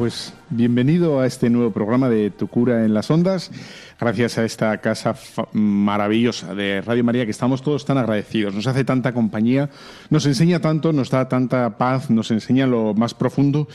[0.00, 3.50] Pues bienvenido a este nuevo programa de Tu cura en las ondas.
[4.00, 5.14] Gracias a esta casa
[5.52, 8.54] maravillosa de Radio María que estamos todos tan agradecidos.
[8.54, 9.68] Nos hace tanta compañía,
[10.08, 13.68] nos enseña tanto, nos da tanta paz, nos enseña lo más profundo.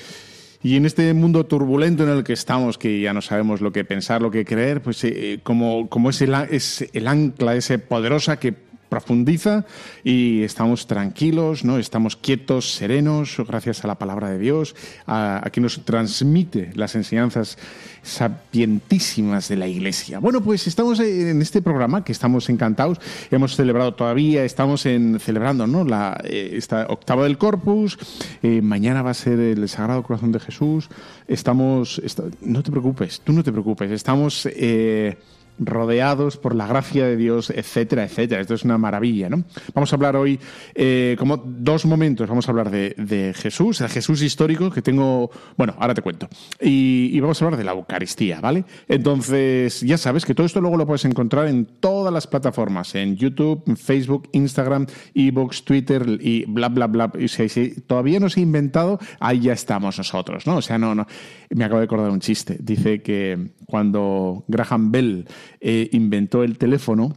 [0.64, 3.86] Y en este mundo turbulento en el que estamos, que ya no sabemos lo que
[3.86, 8.40] pensar, lo que creer, pues eh, como, como es, el, es el ancla, ese poderosa
[8.40, 8.65] que
[8.96, 9.66] profundiza
[10.06, 11.78] y estamos tranquilos, ¿no?
[11.78, 14.74] estamos quietos, serenos, gracias a la palabra de Dios,
[15.06, 17.58] a, a que nos transmite las enseñanzas
[18.04, 20.20] sapientísimas de la Iglesia.
[20.20, 23.02] Bueno, pues estamos en este programa que estamos encantados,
[23.32, 25.84] hemos celebrado todavía, estamos en, celebrando ¿no?
[25.84, 27.98] la, eh, esta octava del Corpus,
[28.44, 30.88] eh, mañana va a ser el Sagrado Corazón de Jesús,
[31.28, 32.02] estamos,
[32.40, 34.48] no te preocupes, tú no te preocupes, estamos...
[34.54, 35.18] Eh,
[35.60, 38.42] rodeados por la gracia de Dios, etcétera, etcétera.
[38.42, 39.44] Esto es una maravilla, ¿no?
[39.74, 40.40] Vamos a hablar hoy,
[40.74, 45.76] eh, como dos momentos, vamos a hablar de, Jesús, el Jesús histórico que tengo, bueno,
[45.80, 46.28] ahora te cuento,
[46.60, 48.66] y, vamos a hablar de la Eucaristía, ¿vale?
[48.88, 53.16] Entonces, ya sabes que todo esto luego lo puedes encontrar en todas las plataformas, en
[53.16, 57.12] YouTube, Facebook, Instagram, Ebox, Twitter y bla, bla, bla.
[57.18, 60.58] Y si, todavía no se ha inventado, ahí ya estamos nosotros, ¿no?
[60.58, 61.08] O sea, no, no.
[61.50, 62.58] Me acabo de acordar un chiste.
[62.60, 65.28] Dice que cuando Graham Bell
[65.60, 67.16] eh, inventó el teléfono,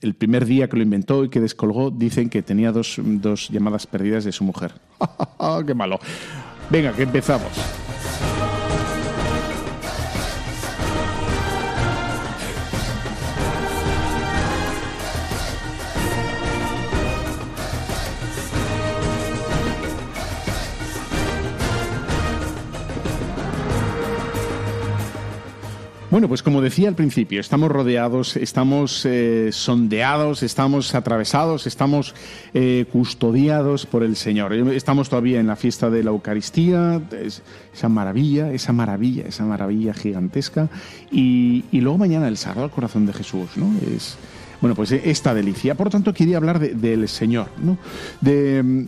[0.00, 3.86] el primer día que lo inventó y que descolgó, dicen que tenía dos, dos llamadas
[3.86, 4.72] perdidas de su mujer.
[5.66, 5.98] ¡Qué malo!
[6.70, 7.52] Venga, que empezamos.
[26.12, 32.14] Bueno, pues como decía al principio, estamos rodeados, estamos eh, sondeados, estamos atravesados, estamos
[32.52, 34.52] eh, custodiados por el Señor.
[34.52, 37.00] Estamos todavía en la fiesta de la Eucaristía,
[37.74, 40.68] esa maravilla, esa maravilla, esa maravilla gigantesca.
[41.10, 43.72] Y, luego mañana el Sagrado Corazón de Jesús, ¿no?
[43.96, 44.18] Es,
[44.60, 45.76] bueno, pues esta delicia.
[45.76, 47.78] Por tanto, quería hablar del Señor, ¿no?
[48.20, 48.86] De,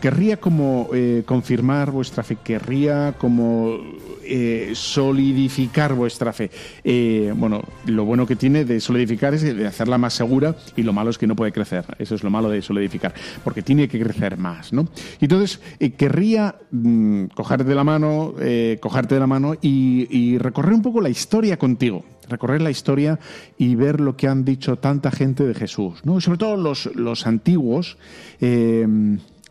[0.00, 3.78] querría como eh, confirmar vuestra fe, querría como
[4.24, 6.50] eh, solidificar vuestra fe.
[6.84, 10.92] Eh, bueno, lo bueno que tiene de solidificar es de hacerla más segura y lo
[10.92, 11.84] malo es que no puede crecer.
[11.98, 14.88] Eso es lo malo de solidificar, porque tiene que crecer más, ¿no?
[15.20, 15.60] Entonces,
[15.96, 18.34] querría mm, cogerte de la mano,
[18.80, 23.18] cogerte de la mano y recorrer un poco la historia contigo recorrer la historia
[23.56, 26.20] y ver lo que han dicho tanta gente de Jesús, ¿no?
[26.20, 27.98] sobre todo los, antiguos,
[28.40, 28.86] eh,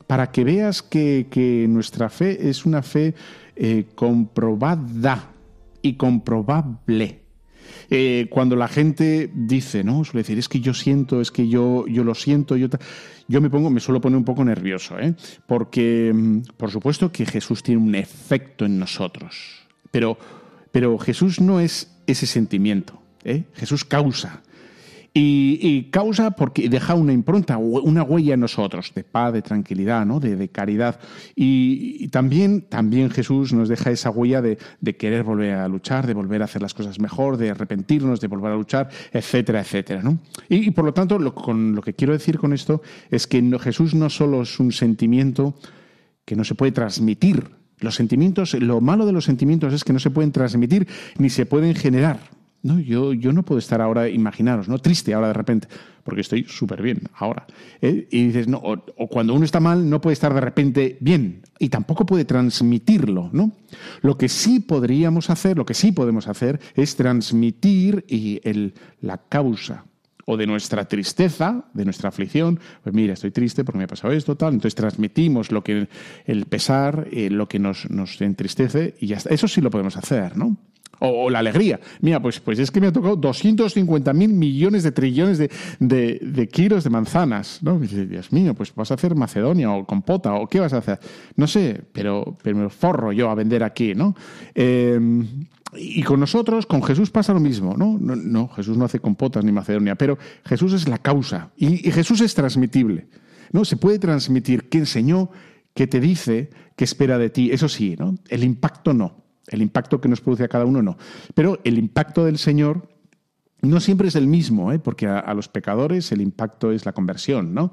[0.07, 3.13] para que veas que, nuestra fe es una fe
[3.55, 5.31] eh, comprobada
[5.81, 7.27] y comprobable.
[7.89, 10.03] Eh, cuando la gente dice, ¿no?
[10.03, 12.67] Suele decir, es que yo siento, es que yo, yo lo siento, yo,
[13.27, 15.15] yo me pongo, me suelo poner un poco nervioso, ¿eh?
[15.45, 20.17] Porque, mm, por supuesto que Jesús tiene un efecto en nosotros, pero,
[20.71, 23.00] pero Jesús no es ese sentimiento.
[23.24, 23.44] ¿eh?
[23.54, 24.42] Jesús causa.
[25.19, 30.19] Y, causa porque deja una impronta, una huella en nosotros, de paz, de tranquilidad, ¿no?
[30.19, 31.00] de, caridad.
[31.36, 34.57] Y, también, también Jesús nos deja esa huella de,
[34.98, 38.51] querer volver a luchar, de volver a hacer las cosas mejor, de arrepentirnos, de volver
[38.51, 40.03] a luchar, etcétera, etcétera.
[40.03, 40.19] ¿no?
[40.50, 43.95] Y, por lo tanto, lo, con, lo que quiero decir con esto es que Jesús
[43.95, 45.56] no solo es un sentimiento
[46.25, 50.00] que no se puede transmitir, los sentimientos, lo malo de los sentimientos es que no
[50.00, 50.88] se pueden transmitir
[51.18, 52.19] ni se pueden generar.
[52.63, 54.79] No, yo, yo no puedo estar ahora, imaginaros, ¿no?
[54.79, 55.68] Triste ahora de repente,
[56.03, 57.45] porque estoy súper bien ahora.
[57.81, 58.07] ¿eh?
[58.09, 61.69] Y dices, no, o, cuando uno está mal, no puede estar de repente bien y
[61.69, 63.51] tampoco puede transmitirlo, ¿no?
[64.01, 69.18] Lo que sí podríamos hacer, lo que sí podemos hacer es transmitir y el, la
[69.18, 69.85] causa
[70.29, 74.13] o de nuestra tristeza, de nuestra aflicción, pues mira, estoy triste porque me ha pasado
[74.13, 75.88] esto, tal, entonces transmitimos lo que
[76.25, 79.33] el pesar, eh, lo que nos, nos entristece y ya está.
[79.33, 80.57] Eso sí lo podemos hacer, ¿no?
[80.99, 81.79] O, la alegría.
[82.01, 85.49] Mira, pues, pues es que me ha tocado 250 mil millones de trillones de,
[85.79, 87.59] de, kilos de manzanas.
[87.61, 87.79] ¿no?
[87.79, 90.99] Dios mío, pues vas a hacer Macedonia o compota o qué vas a hacer.
[91.35, 94.15] No sé, pero, pero me forro yo a vender aquí, ¿no?
[94.55, 94.99] Eh,
[95.75, 97.97] y con nosotros, con Jesús pasa lo mismo, ¿no?
[98.00, 98.47] ¿no?
[98.50, 103.07] Jesús no hace compotas ni Macedonia, pero Jesús es la causa y, Jesús es transmitible,
[103.51, 103.65] ¿no?
[103.65, 105.29] Se puede transmitir qué enseñó,
[105.73, 108.15] qué te dice, qué espera de ti, eso sí, ¿no?
[108.29, 110.97] El impacto no, el impacto que nos produce a cada uno no,
[111.33, 112.89] pero el impacto del Señor
[113.61, 114.79] no siempre es el mismo, ¿eh?
[114.79, 117.71] porque a, los pecadores el impacto es la conversión, ¿no?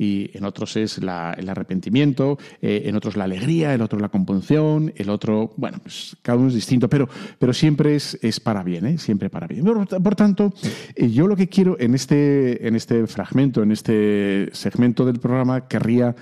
[0.00, 4.94] y en otros es el arrepentimiento, eh, en otros la alegría, en otro la compunción,
[4.96, 7.06] el otro, bueno, pues cada uno es distinto, pero,
[7.38, 8.96] pero siempre es, es para bien, ¿eh?
[8.96, 9.62] siempre para bien.
[9.62, 10.54] Por, tanto,
[10.94, 15.68] eh, yo lo que quiero en este, en este fragmento, en este segmento del programa,
[15.68, 16.16] querría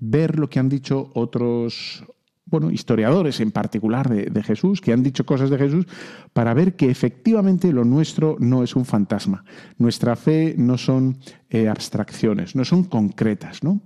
[0.00, 2.04] ver lo que han dicho otros,
[2.50, 5.86] bueno, historiadores en particular de, Jesús, que han dicho cosas de Jesús,
[6.32, 9.44] para ver que efectivamente lo nuestro no es un fantasma.
[9.76, 11.18] Nuestra fe no son
[11.50, 13.80] eh, abstracciones, no son concretas, ¿no?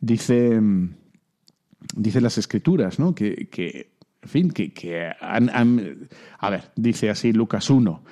[0.00, 0.94] Dice, mm,
[1.96, 3.14] dice las escrituras, ¿no?
[3.14, 3.48] Que,
[4.22, 6.08] en fin, que, han,
[6.38, 8.02] A ver, dice así Lucas 1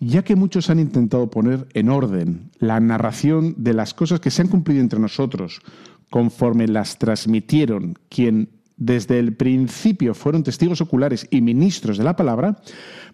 [0.00, 4.42] ya que muchos han intentado poner en orden la narración de las cosas que se
[4.42, 5.60] han cumplido entre nosotros,
[6.10, 12.60] conforme las transmitieron quien desde el principio fueron testigos oculares y ministros de la palabra,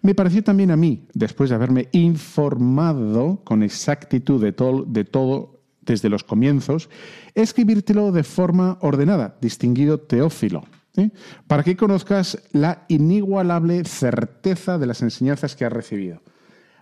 [0.01, 5.61] me pareció también a mí, después de haberme informado con exactitud de todo, de todo
[5.81, 6.89] desde los comienzos,
[7.35, 10.63] escribírtelo de forma ordenada, distinguido Teófilo,
[10.95, 11.09] ¿eh?
[11.47, 16.21] para que conozcas la inigualable certeza de las enseñanzas que has recibido.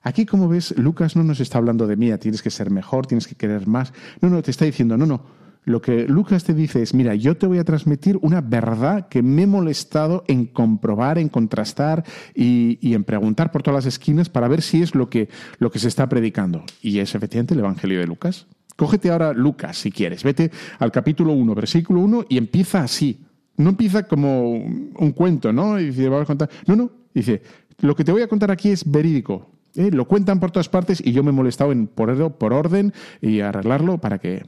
[0.01, 3.27] Aquí, como ves, Lucas no nos está hablando de mí, tienes que ser mejor, tienes
[3.27, 3.93] que querer más.
[4.21, 5.25] No, no, te está diciendo, no, no,
[5.65, 9.21] lo que Lucas te dice es, mira, yo te voy a transmitir una verdad que
[9.21, 12.03] me he molestado en comprobar, en contrastar
[12.33, 15.29] y, en preguntar por todas las esquinas para ver si es lo que,
[15.59, 16.63] lo que se está predicando.
[16.81, 18.47] Y es efectivamente el Evangelio de Lucas.
[18.75, 20.23] Cógete ahora Lucas, si quieres.
[20.23, 23.25] Vete al capítulo 1, versículo 1 y empieza así.
[23.57, 25.79] No empieza como un cuento, ¿no?
[25.79, 26.49] Y dice, a contar.
[26.65, 26.89] No, no.
[27.13, 27.41] Dice,
[27.81, 29.51] lo que te voy a contar aquí es verídico.
[29.75, 29.91] ¿Eh?
[29.91, 33.41] Lo cuentan por todas partes y yo me he molestado en ponerlo por orden y
[33.41, 34.43] arreglarlo para que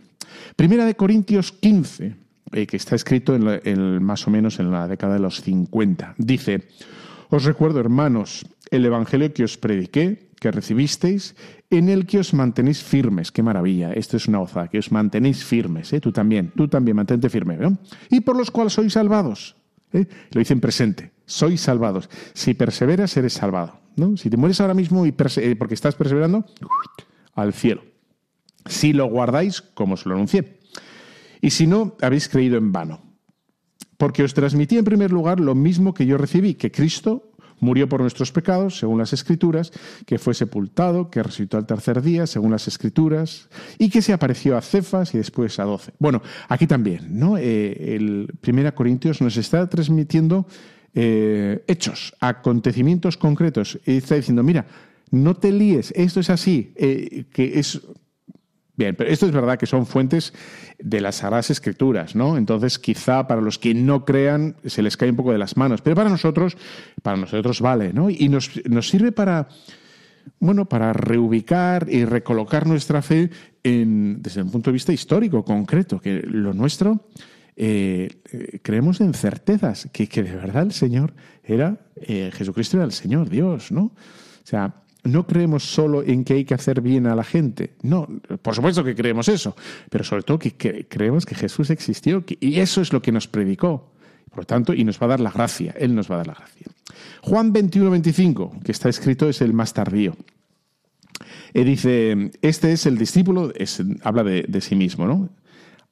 [0.56, 2.16] Primera de Corintios 15,
[2.52, 6.16] eh, que está escrito en, más o menos en la década de los 50.
[6.18, 6.68] Dice,
[7.30, 11.36] os recuerdo, hermanos, el Evangelio que os prediqué, que recibisteis,
[11.70, 13.32] en el que os mantenéis firmes.
[13.32, 16.02] Qué maravilla, esto es una oza, que os mantenéis firmes, ¿eh?
[16.02, 17.58] tú también, tú también, mantente firme.
[18.10, 19.56] Y por los cuales sois salvados.
[19.94, 20.06] ¿eh?
[20.32, 22.10] Lo dice en presente, sois salvados.
[22.34, 23.81] Si perseveras, eres salvado.
[23.96, 24.18] ¿No?
[24.18, 26.46] Si te mueres ahora mismo y porque estás perseverando,
[27.34, 27.82] al cielo
[28.66, 30.60] si lo guardáis como os lo anuncié.
[31.42, 33.02] Y si no, habéis creído en vano.
[33.98, 38.02] Porque os transmití en primer lugar lo mismo que yo recibí, que Cristo murió por
[38.02, 39.72] nuestros pecados, según las Escrituras,
[40.08, 44.58] que fue sepultado, que resucitó al tercer día, según las Escrituras, y que se apareció
[44.58, 45.94] a Cefas y después a doce.
[46.00, 47.38] Bueno, aquí también, ¿no?
[47.38, 50.48] Eh, el Primera Corintios nos está transmitiendo
[50.94, 54.66] eh, hechos, acontecimientos concretos, y está diciendo, mira,
[55.12, 57.82] no te líes, esto es así, eh, que es
[58.82, 60.34] Bien, pero esto es verdad que son fuentes
[60.80, 62.38] de las Sagradas Escrituras, ¿no?
[62.38, 65.82] Entonces, quizá para los que no crean se les cae un poco de las manos,
[65.82, 66.58] pero para nosotros,
[67.04, 68.10] para nosotros vale, ¿no?
[68.10, 68.50] Y nos,
[68.82, 69.50] sirve para,
[70.40, 73.30] bueno, para reubicar y recolocar nuestra fe
[73.62, 77.08] en, desde un punto de vista histórico, concreto, que lo nuestro,
[77.56, 82.92] eh, creemos en certezas, que, que, de verdad el Señor era, eh, Jesucristo era el
[82.92, 83.84] Señor, Dios, ¿no?
[83.84, 87.76] O sea, no creemos solo en que hay que hacer bien a la gente.
[87.82, 88.08] No,
[88.42, 89.56] por supuesto que creemos eso,
[89.90, 93.92] pero sobre todo que, creemos que Jesús existió y eso es lo que nos predicó.
[94.30, 96.28] Por lo tanto, y nos va a dar la gracia, Él nos va a dar
[96.28, 96.68] la gracia.
[97.22, 100.16] Juan 21, 25, que está escrito, es el más tardío.
[101.54, 103.52] Y dice, este es el discípulo,
[104.04, 105.30] habla de, sí mismo, ¿no?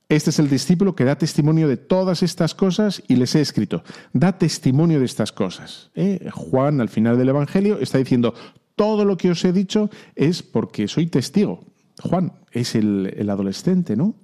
[0.10, 3.84] Este es el discípulo que da testimonio de todas estas cosas y les he escrito.
[4.12, 5.92] Da testimonio de estas cosas.
[5.94, 6.30] ¿eh?
[6.34, 8.34] Juan, al final del Evangelio, está diciendo,
[8.75, 11.63] todo lo que os he dicho es porque soy testigo.
[12.01, 14.16] Juan es el, adolescente, ¿no?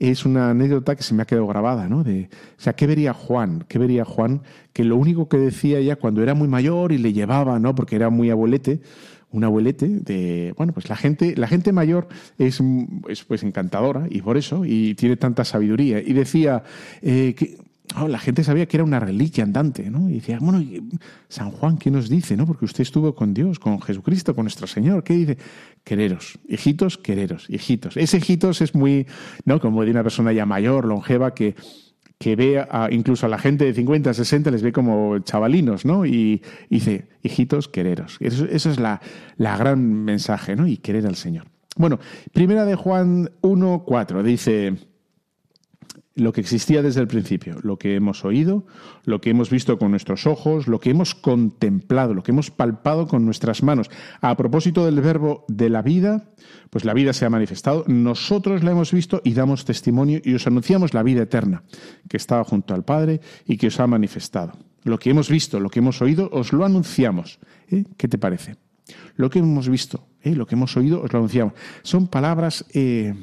[0.00, 2.02] Es una anécdota que se me ha quedado grabada, ¿no?
[2.02, 2.28] De,
[2.58, 3.64] o sea, ¿qué vería Juan?
[3.68, 4.42] ¿Qué vería Juan?
[4.72, 7.74] Que lo único que decía ya cuando era muy mayor y le llevaba, ¿no?
[7.76, 8.80] Porque era muy abuelete,
[9.30, 12.08] un abuelete de bueno pues la gente la gente mayor
[12.38, 12.62] es,
[13.26, 16.62] pues encantadora y por eso y tiene tanta sabiduría y decía
[17.02, 17.58] eh, que
[18.08, 20.10] la gente sabía que era una reliquia andante, ¿no?
[20.10, 20.62] Y decía, bueno,
[21.28, 22.46] San Juan, ¿qué nos dice, no?
[22.46, 25.02] Porque usted estuvo con Dios, con Jesucristo, con nuestro Señor.
[25.02, 25.38] ¿Qué dice?
[25.84, 27.96] Quereros, hijitos, quereros, hijitos.
[27.96, 29.06] Ese hijitos es muy,
[29.44, 29.58] ¿no?
[29.58, 31.54] Como de una persona ya mayor, longeva, que,
[32.18, 36.04] que ve a, incluso a la gente de 50, 60, les ve como chavalinos, ¿no?
[36.04, 38.16] Y, dice, hijitos, quereros.
[38.20, 39.00] Eso, es la,
[39.36, 40.66] la, gran mensaje, ¿no?
[40.66, 41.46] Y querer al Señor.
[41.76, 42.00] Bueno,
[42.32, 44.74] primera de Juan 1, 4, dice
[46.18, 48.66] lo que existía desde el principio, lo que hemos oído,
[49.04, 53.06] lo que hemos visto con nuestros ojos, lo que hemos contemplado, lo que hemos palpado
[53.06, 53.88] con nuestras manos.
[54.20, 56.30] A propósito del verbo de la vida,
[56.70, 60.46] pues la vida se ha manifestado, nosotros la hemos visto y damos testimonio y os
[60.46, 61.62] anunciamos la vida eterna
[62.08, 64.52] que estaba junto al Padre y que os ha manifestado.
[64.84, 67.38] Lo que hemos visto, lo que hemos oído, os lo anunciamos.
[67.70, 67.84] ¿Eh?
[67.96, 68.56] ¿Qué te parece?
[69.16, 70.34] Lo que hemos visto, ¿eh?
[70.34, 71.54] lo que hemos oído, os lo anunciamos.
[71.82, 72.64] Son palabras...
[72.74, 73.14] Eh,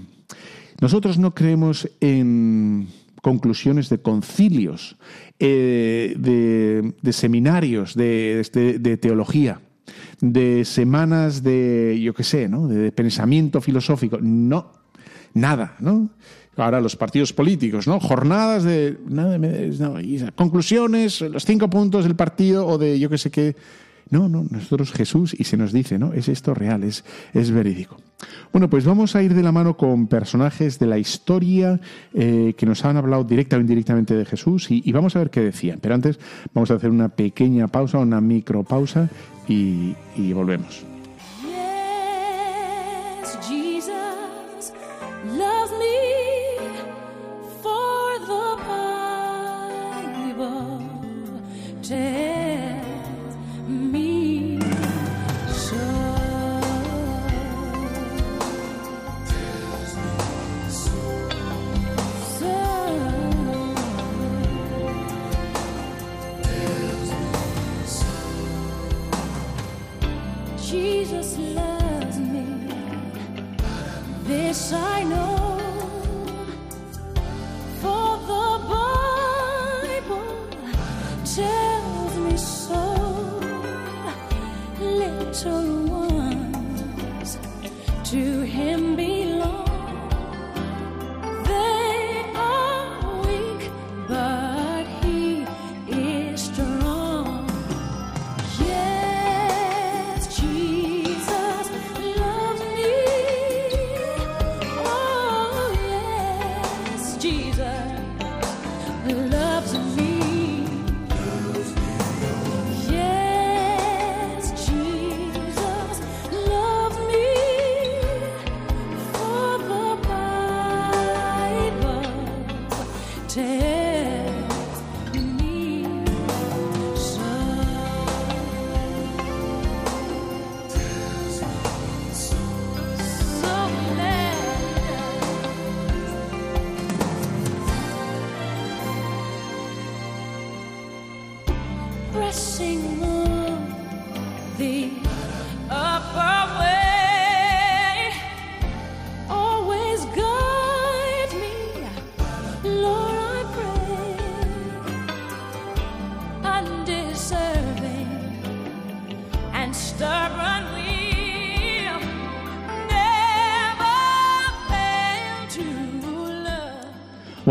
[0.81, 2.87] nosotros no creemos en
[3.21, 4.97] conclusiones de concilios,
[5.39, 9.61] eh, de, seminarios de, teología,
[10.21, 12.67] de semanas de, yo qué sé, ¿no?
[12.67, 14.19] de pensamiento filosófico.
[14.21, 14.71] No,
[15.33, 16.09] nada, ¿no?
[16.57, 17.99] Ahora los partidos políticos, ¿no?
[17.99, 19.95] Jornadas de nada, no,
[20.35, 23.55] conclusiones, los cinco puntos del partido o de yo qué sé qué
[24.09, 26.13] no, no, nosotros Jesús y se nos dice, ¿no?
[26.13, 27.97] Es esto real, es, es verídico.
[28.51, 31.79] Bueno, pues vamos a ir de la mano con personajes de la historia
[32.13, 35.41] eh, que nos han hablado directa o indirectamente de Jesús y, vamos a ver qué
[35.41, 35.79] decían.
[35.81, 36.19] Pero antes
[36.53, 39.09] vamos a hacer una pequeña pausa, una micropausa
[39.47, 40.94] y, y volvemos.
[85.43, 87.37] ones.
[88.05, 89.24] To him be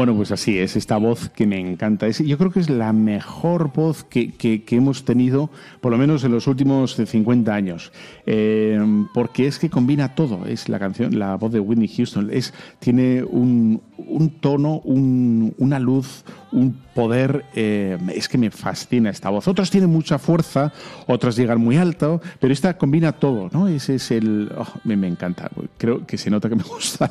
[0.05, 2.07] Bueno, pues así es, esta voz que me encanta.
[2.11, 5.49] Yo creo que es la mejor voz que, que, hemos tenido,
[5.81, 7.91] por lo menos en los últimos 50 años,
[8.27, 8.79] eh,
[9.15, 10.45] porque es que combina todo.
[10.45, 15.79] Es la canción, la voz de Whitney Houston, es, tiene un, un tono, un, una
[15.79, 19.49] luz, un poder, eh, es que me fascina esta voz.
[19.49, 20.73] Otras tienen mucha fuerza,
[21.07, 23.69] otras llegan muy alto, pero esta combina todo, ¿no?
[23.69, 24.53] Ese es el...
[24.57, 27.11] Oh, me, encanta, creo que se nota que me gusta.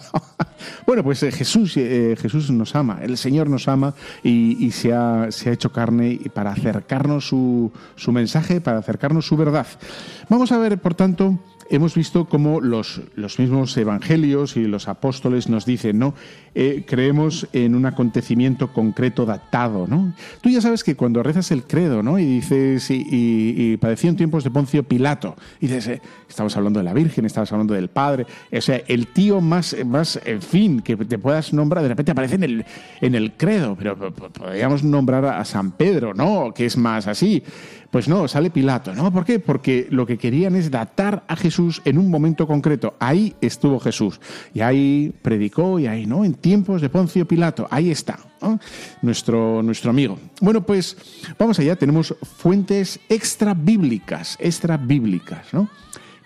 [0.86, 3.94] Bueno, pues eh, Jesús, eh, Jesús nos ama, el Señor nos ama
[4.24, 9.38] y, se, ha, se, ha, hecho carne para acercarnos su, su mensaje, para acercarnos su
[9.38, 9.68] verdad.
[10.30, 11.40] Vamos a ver, por tanto,
[11.70, 16.14] hemos visto cómo los, los, mismos evangelios y los apóstoles nos dicen, ¿no?
[16.56, 20.14] Eh, creemos en un acontecimiento concreto datado, ¿no?
[20.42, 22.20] Tú ya sabes que cuando rezas el credo, ¿no?
[22.20, 26.80] Y dices, y, y, padeció en tiempos de Poncio Pilato, y dices, eh, estamos hablando
[26.80, 30.82] de la Virgen, estamos hablando del Padre, o sea, el tío más, más, en fin,
[30.82, 32.66] que te puedas nombrar, de repente aparece en el,
[33.02, 36.54] en el credo, pero podríamos nombrar a San Pedro, ¿no?
[36.54, 37.44] Que es más así.
[37.94, 39.14] Pues no, sale Pilato, ¿no?
[39.14, 39.38] ¿Por qué?
[39.38, 42.96] Porque lo que querían es datar a Jesús en un momento concreto.
[42.98, 44.20] Ahí estuvo Jesús.
[44.52, 46.26] Y ahí predicó, y ahí, ¿no?
[46.26, 47.68] En tiempos de Poncio Pilato.
[47.70, 48.18] Ahí está,
[49.04, 50.18] nuestro, nuestro amigo.
[50.42, 50.98] Bueno, pues
[51.38, 51.76] vamos allá.
[51.76, 55.70] Tenemos fuentes extra bíblicas, extra bíblicas, ¿no?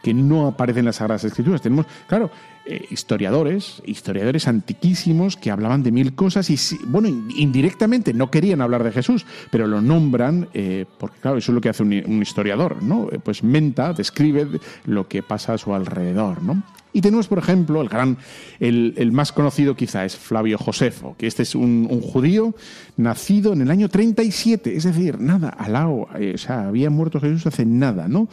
[0.02, 1.62] que no aparece en las Sagradas Escrituras.
[1.62, 2.32] Tenemos, claro,
[2.70, 8.84] eh, historiadores, historiadores antiquísimos que hablaban de mil cosas y, bueno, indirectamente no querían hablar
[8.84, 12.84] de Jesús, pero lo nombran eh, porque, claro, eso es lo que hace un, historiador,
[12.84, 13.08] ¿no?
[13.24, 14.48] Pues menta, describe
[14.86, 16.62] lo que pasa a su alrededor, ¿no?
[16.92, 18.18] Y tenemos, por ejemplo, el gran,
[18.60, 22.54] el, más conocido quizá es Flavio Josefo, que este es un, judío
[22.98, 27.22] nacido en el año 37, es decir, nada, al lado, eh, o sea, había muerto
[27.22, 28.28] Jesús hace nada, ¿no?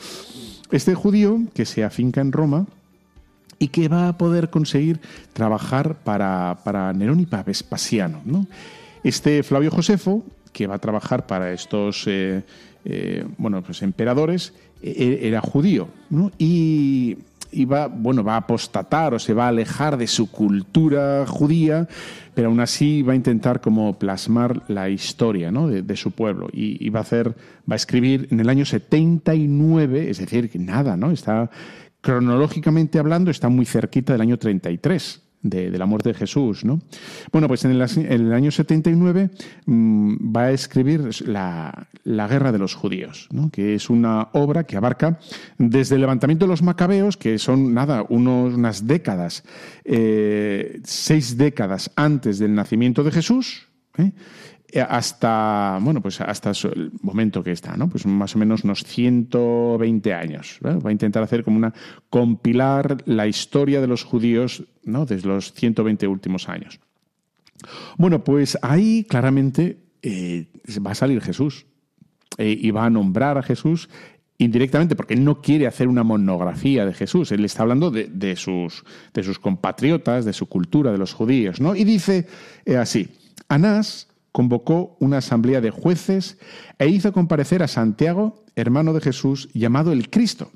[0.71, 2.67] Este judío que se afinca en Roma
[3.59, 5.01] y que va a poder conseguir
[5.33, 8.47] trabajar para, para Nerón y para Vespasiano, ¿no?
[9.03, 12.43] Este Flavio Josefo, que va a trabajar para estos eh,
[12.85, 15.89] eh, bueno, pues emperadores, e, era judío.
[16.39, 17.17] Y
[17.55, 21.89] y va, bueno, va a apostatar o se va a alejar de su cultura judía,
[22.35, 25.69] pero aún así va a intentar como plasmar la historia ¿no?
[25.69, 30.19] de, su pueblo y, va a hacer, va a escribir en el año 79, es
[30.19, 31.13] decir, que nada, ¿no?
[31.13, 31.49] Está
[32.05, 36.65] cronológicamente hablando, está muy cerquita del año 33 de, la muerte de Jesús.
[36.65, 36.83] ¿no?
[37.33, 39.31] Bueno, pues en el, año 79
[39.65, 43.51] mm, va a escribir la, Guerra de los Judíos, ¿no?
[43.51, 45.19] que es una obra que abarca
[45.57, 49.43] desde el levantamiento de los macabeos, que son nada, unas décadas,
[49.87, 53.69] eh, seis décadas antes del nacimiento de Jesús.
[53.97, 54.13] ¿eh?
[54.75, 57.89] Eh, hasta, bueno, pues hasta el momento que está, ¿no?
[57.89, 60.59] Pues más o menos unos 120 años.
[60.65, 61.73] Va a intentar hacer como una
[62.11, 65.07] compilar la historia de los judíos, ¿no?
[65.07, 66.81] Desde los 120 últimos años.
[67.99, 70.49] Bueno, pues ahí claramente eh,
[70.85, 71.67] va a salir Jesús
[72.37, 73.89] eh, y va a nombrar a Jesús
[74.39, 77.31] indirectamente porque no quiere hacer una monografía de Jesús.
[77.31, 81.77] Él está hablando de, sus, de sus compatriotas, de su cultura, de los judíos, ¿no?
[81.77, 82.27] Y dice
[82.77, 83.09] así,
[83.49, 86.39] Anás convocó una asamblea de jueces
[86.81, 90.51] e hizo comparecer a Santiago, hermano de Jesús, llamado el Cristo.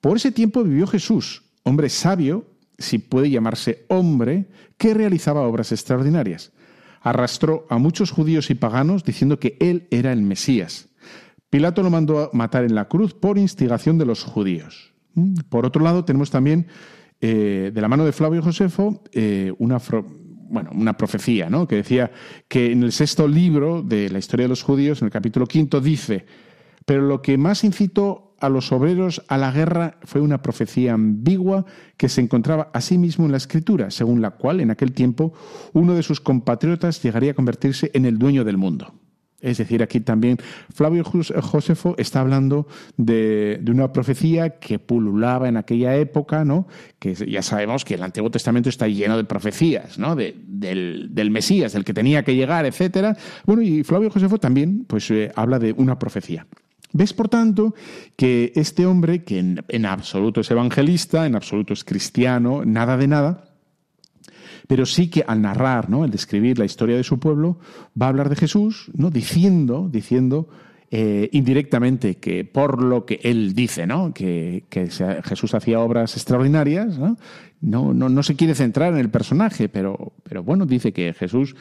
[0.00, 2.46] Por ese tiempo vivió Jesús, hombre sabio,
[2.78, 6.52] si puede llamarse hombre, que realizaba obras extraordinarias.
[7.00, 10.86] Arrastró a muchos judíos y paganos diciendo que él era el Mesías.
[11.50, 14.92] Pilato lo mandó a matar en la cruz por instigación de los judíos.
[15.14, 16.68] Mm, por otro lado, tenemos también,
[17.20, 19.80] eh, de la mano de Flavio Josefo, eh, una,
[20.52, 21.66] bueno, una profecía, ¿no?
[21.66, 22.10] Que decía
[22.46, 25.80] que en el sexto libro de la historia de los judíos, en el capítulo quinto,
[25.80, 26.26] dice,
[26.84, 31.64] pero lo que más incitó a los obreros a la guerra fue una profecía ambigua
[31.96, 35.32] que se encontraba a sí en la escritura, según la cual en aquel tiempo
[35.72, 38.92] uno de sus compatriotas llegaría a convertirse en el dueño del mundo.
[39.42, 40.38] Es decir, aquí también
[40.72, 46.68] Flavio Josefo está hablando de, una profecía que pululaba en aquella época, ¿no?
[47.00, 50.14] que ya sabemos que el Antiguo Testamento está lleno de profecías, ¿no?
[50.14, 53.18] del, Mesías, del que tenía que llegar, etc.
[53.44, 56.46] Bueno, y Flavio Josefo también pues, eh, habla de una profecía.
[56.92, 57.74] ¿Ves, por tanto,
[58.16, 63.51] que este hombre, que en absoluto es evangelista, en absoluto es cristiano, nada de nada,
[64.66, 66.04] pero sí que al narrar, ¿no?
[66.04, 67.58] al describir la historia de su pueblo,
[68.00, 69.10] va a hablar de Jesús, ¿no?
[69.10, 70.48] diciendo, diciendo
[70.90, 74.12] eh, indirectamente que por lo que él dice, ¿no?
[74.12, 74.64] que,
[75.24, 77.16] Jesús hacía obras extraordinarias, ¿no?
[77.60, 81.54] No, no, no se quiere centrar en el personaje, pero, pero bueno, dice que Jesús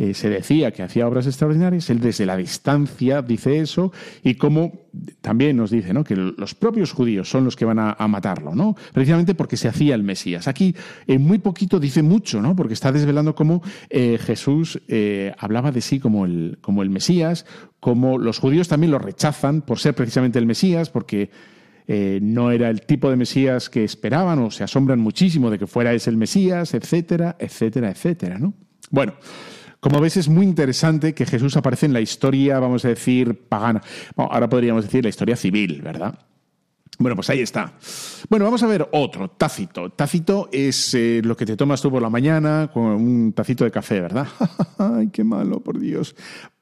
[0.00, 4.86] eh, se decía que hacía obras extraordinarias, él desde la distancia dice eso, y como
[5.20, 6.04] también nos dice ¿no?
[6.04, 8.76] que los propios judíos son los que van a, matarlo, ¿no?
[8.92, 10.46] precisamente porque se hacía el Mesías.
[10.46, 10.76] Aquí
[11.08, 12.54] en muy poquito dice mucho, ¿no?
[12.54, 17.44] porque está desvelando cómo eh, Jesús eh, hablaba de sí como el, como el Mesías,
[17.80, 21.30] como los judíos también lo rechazan por ser precisamente el Mesías, porque
[22.20, 25.94] no era el tipo de Mesías que esperaban o se asombran muchísimo de que fuera
[25.94, 28.38] ese el Mesías, etcétera, etcétera, etcétera.
[28.38, 28.52] ¿no?
[28.90, 29.14] Bueno,
[29.80, 33.80] como ves, es muy interesante que Jesús aparece en la historia, vamos a decir, pagana.
[34.16, 36.18] ahora podríamos decir la historia civil, ¿verdad?
[36.98, 37.74] Bueno, pues ahí está.
[38.28, 39.90] Bueno, vamos a ver otro, Tácito.
[39.90, 43.70] Tácito es eh, lo que te tomas tú por la mañana con un tacito de
[43.70, 44.26] café, ¿verdad?
[44.78, 46.16] Ay, qué malo, por Dios.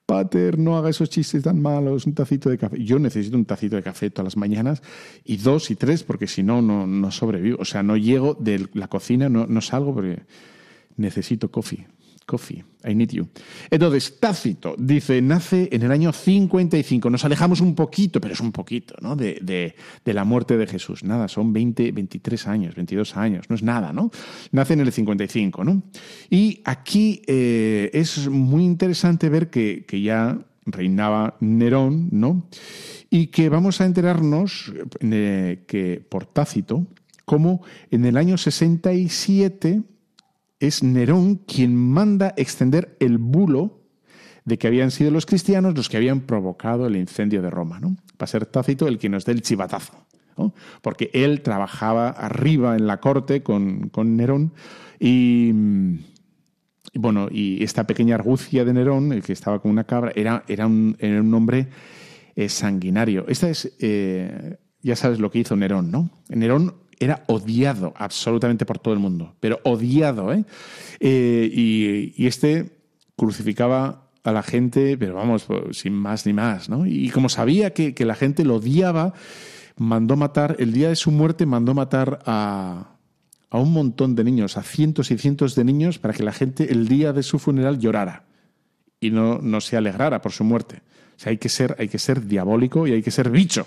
[0.04, 2.84] Pater, no haga esos chistes tan malos, un tacito de café.
[2.84, 4.82] Yo necesito un tacito de café todas las mañanas
[5.24, 7.56] y dos y tres porque si no, no sobrevivo.
[7.60, 10.22] O sea, no llego de la cocina, no, no salgo porque
[10.96, 11.86] necesito coffee.
[12.26, 13.28] Coffee, I need you.
[13.70, 17.08] Entonces, Tácito dice, nace en el año 55.
[17.08, 19.14] Nos alejamos un poquito, pero es un poquito, ¿no?
[19.14, 19.38] De,
[20.04, 21.04] de, la muerte de Jesús.
[21.04, 24.10] Nada, son 20, 23 años, 22 años, no es nada, ¿no?
[24.50, 25.84] Nace en el 55, ¿no?
[26.28, 32.48] Y aquí eh, es muy interesante ver que, que ya reinaba Nerón, ¿no?
[33.08, 36.86] Y que vamos a enterarnos eh, que por Tácito,
[37.24, 39.82] como en el año 67
[40.60, 43.82] es Nerón quien manda extender el bulo
[44.44, 47.80] de que habían sido los cristianos los que habían provocado el incendio de Roma.
[47.80, 47.96] ¿no?
[48.12, 50.06] Va a ser Tácito el que nos dé el chivatazo.
[50.82, 54.52] porque él trabajaba arriba en la corte con, Nerón
[54.98, 55.52] y,
[56.94, 60.66] bueno, y esta pequeña argucia de Nerón, el que estaba con una cabra, era, era,
[60.66, 61.68] un, era hombre
[62.34, 63.26] eh, sanguinario.
[63.28, 66.10] Esta es, eh, ya sabes lo que hizo Nerón, ¿no?
[66.28, 70.44] Nerón era odiado absolutamente por todo el mundo, pero odiado, ¿eh?
[71.00, 72.70] eh y, este
[73.16, 76.86] crucificaba a la gente, pero vamos, pues, sin más ni más, ¿no?
[76.86, 79.14] Y como sabía que, que, la gente lo odiaba,
[79.76, 82.96] mandó matar, el día de su muerte mandó matar a,
[83.50, 86.72] a un montón de niños, a cientos y cientos de niños, para que la gente
[86.72, 88.24] el día de su funeral llorara
[89.00, 90.82] y no, no se alegrara por su muerte.
[91.16, 93.66] O sea, hay que ser, hay que ser diabólico y hay que ser bicho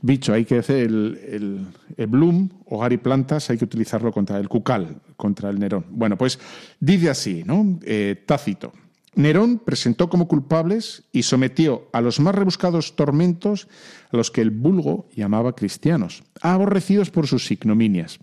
[0.00, 4.48] bicho, hay que hacer el, el, bloom, hogar y plantas, hay que utilizarlo contra el
[4.48, 5.84] cucal, contra el Nerón.
[5.90, 6.38] Bueno, pues
[6.80, 7.78] dice así, ¿no?
[7.82, 8.72] Eh, Tácito.
[9.14, 13.66] Nerón presentó como culpables y sometió a los más rebuscados tormentos
[14.12, 18.20] a los que el vulgo llamaba cristianos, aborrecidos por sus ignominias.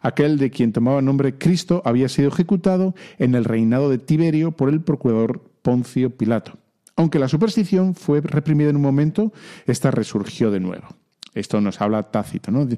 [0.00, 4.68] Aquel de quien tomaba nombre Cristo había sido ejecutado en el reinado de Tiberio por
[4.68, 6.52] el procurador Poncio Pilato.
[6.94, 9.32] Aunque la superstición fue reprimida en un momento,
[9.66, 10.88] esta resurgió de nuevo.
[11.38, 12.68] Esto nos habla Tácito, ¿no?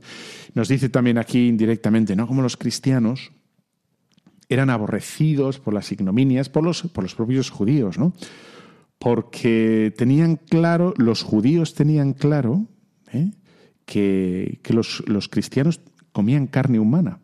[0.54, 2.26] Nos dice también aquí indirectamente, ¿no?
[2.26, 3.32] Como los cristianos
[4.50, 8.12] eran aborrecidos por las ignominias, por los, por los propios judíos, ¿no?
[8.98, 12.66] Porque tenían claro, los judíos tenían claro
[13.12, 13.30] ¿eh?
[13.86, 15.80] que, los, los cristianos
[16.12, 17.20] comían carne humana.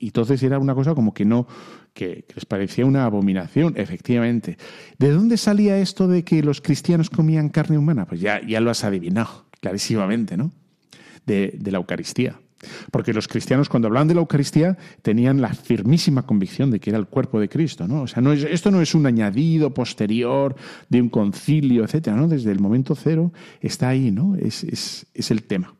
[0.00, 1.46] Y entonces era una cosa como que no,
[1.92, 4.56] que, les parecía una abominación, efectivamente.
[4.98, 8.06] ¿De dónde salía esto de que los cristianos comían carne humana?
[8.06, 10.52] Pues ya, ya lo has adivinado clarísimamente, ¿no?
[11.26, 12.40] De, la Eucaristía.
[12.90, 16.98] Porque los cristianos cuando hablaban de la Eucaristía tenían la firmísima convicción de que era
[16.98, 18.02] el cuerpo de Cristo, ¿no?
[18.02, 20.56] O sea, no es, esto no es un añadido posterior
[20.88, 22.26] de un concilio, etcétera, ¿no?
[22.26, 24.34] Desde el momento cero está ahí, ¿no?
[24.36, 24.64] Es,
[25.14, 25.74] es el tema.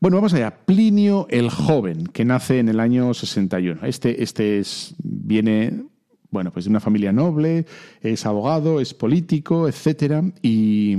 [0.00, 0.54] Bueno, vamos allá.
[0.64, 3.86] Plinio el Joven, que nace en el año 61.
[3.86, 5.84] Este, este es, viene
[6.30, 7.64] bueno, pues de una familia noble,
[8.02, 10.96] es abogado, es político, etcétera, y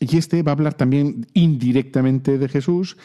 [0.00, 2.96] y este va a hablar también indirectamente de Jesús,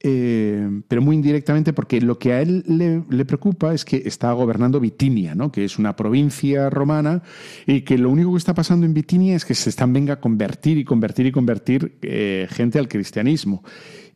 [0.00, 4.78] eh, pero muy indirectamente porque lo que a él le, preocupa es que está gobernando
[4.78, 5.50] Bitinia, ¿no?
[5.50, 7.22] que es una provincia romana,
[7.66, 10.20] y que lo único que está pasando en Bitinia es que se están venga a
[10.20, 13.64] convertir y convertir y convertir eh, gente al cristianismo.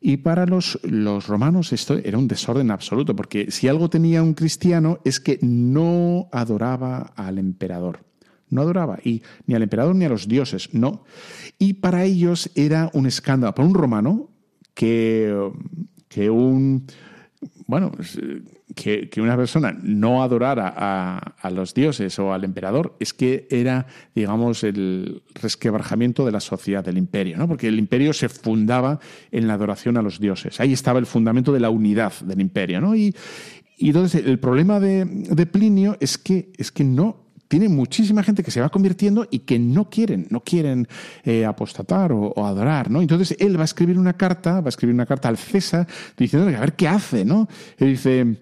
[0.00, 4.34] Y para los, los romanos esto era un desorden absoluto, porque si algo tenía un
[4.34, 8.11] cristiano es que no adoraba al emperador
[8.52, 11.04] no adoraba y ni al emperador ni a los dioses, no.
[11.58, 14.30] Y para ellos era un escándalo, para un romano,
[14.74, 15.50] que,
[16.08, 16.86] que un
[17.66, 17.92] bueno,
[18.74, 24.64] que, una persona no adorara a, los dioses o al emperador es que era, digamos,
[24.64, 27.48] el resquebrajamiento de la sociedad, del imperio, ¿no?
[27.48, 30.60] Porque el imperio se fundaba en la adoración a los dioses.
[30.60, 32.94] Ahí estaba el fundamento de la unidad del imperio, ¿no?
[32.94, 33.14] Y,
[33.76, 38.42] y entonces el problema de, de Plinio es que, es que no tiene muchísima gente
[38.42, 40.88] que se va convirtiendo y que no quieren, no quieren
[41.22, 43.02] eh, apostatar o, adorar, ¿no?
[43.02, 45.86] Entonces él va a escribir una carta, va a escribir una carta al César
[46.16, 47.46] diciéndole a ver qué hace, ¿no?
[47.76, 48.38] Él dice,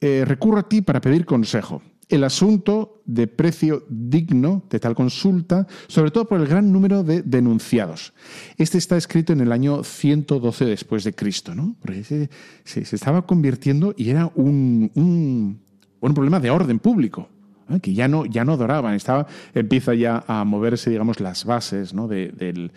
[0.00, 1.82] eh, recurro a ti para pedir consejo.
[2.08, 7.22] El asunto de precio digno de tal consulta, sobre todo por el gran número de
[7.22, 8.14] denunciados.
[8.58, 11.74] Este está escrito en el año 112 después de Cristo, ¿no?
[11.80, 15.60] Porque se, estaba convirtiendo y era un, un,
[15.98, 17.28] un problema de orden público.
[17.70, 17.80] ¿Eh?
[17.80, 22.08] que ya no, ya no adoraban, estaba, empieza ya a moverse, digamos, las bases ¿no?
[22.08, 22.70] del,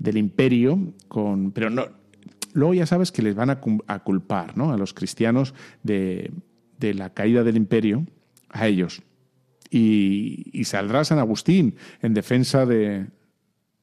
[0.00, 1.86] imperio, con, pero no,
[2.52, 4.72] luego ya sabes que les van a, culpar ¿no?
[4.72, 6.30] a los cristianos de,
[6.80, 8.06] la caída del imperio,
[8.50, 9.02] a ellos.
[9.68, 13.06] Y, y, saldrá San Agustín en defensa de,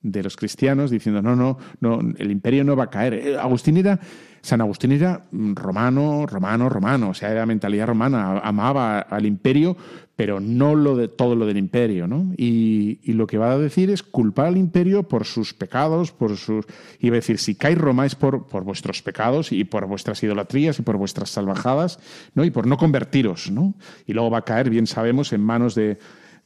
[0.03, 3.13] de los cristianos diciendo, no, no, no, el imperio no va a caer.
[3.13, 3.99] Eh, Agustín era
[4.43, 9.77] San Agustín era romano, romano, romano, o sea, era mentalidad romana, amaba al imperio,
[10.17, 12.33] pero no lo de, todo lo del imperio, ¿no?
[12.35, 16.65] Y, lo que va a decir es culpar al imperio por sus pecados, por sus...
[16.99, 20.21] Y va a decir, si cae Roma es por, por vuestros pecados y por vuestras
[20.21, 21.99] idolatrías y por vuestras salvajadas,
[22.35, 22.43] ¿no?
[22.43, 23.75] Y por no convertiros, ¿no?
[24.05, 25.99] Y luego va a caer, bien sabemos, en manos de,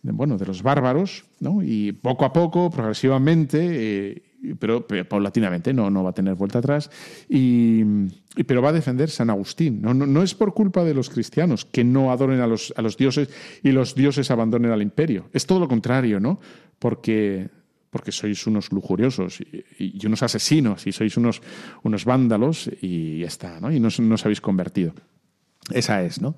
[0.03, 1.63] bueno, de los bárbaros, ¿no?
[1.63, 4.23] Y poco a poco, progresivamente, eh,
[4.59, 6.89] pero, paulatinamente, no, no va a tener vuelta atrás,
[7.27, 7.83] y,
[8.45, 9.81] pero va a defender San Agustín.
[9.81, 12.97] No, no, es por culpa de los cristianos que no adoren a los, a los
[12.97, 13.29] dioses
[13.63, 15.29] y los dioses abandonen al imperio.
[15.33, 16.39] Es todo lo contrario, ¿no?
[16.79, 17.49] Porque,
[17.89, 21.41] porque sois unos lujuriosos y, unos asesinos y sois unos,
[21.83, 23.71] unos vándalos y ya está, ¿no?
[23.71, 24.93] Y no, no os habéis convertido.
[25.71, 26.35] Esa es, ¿no?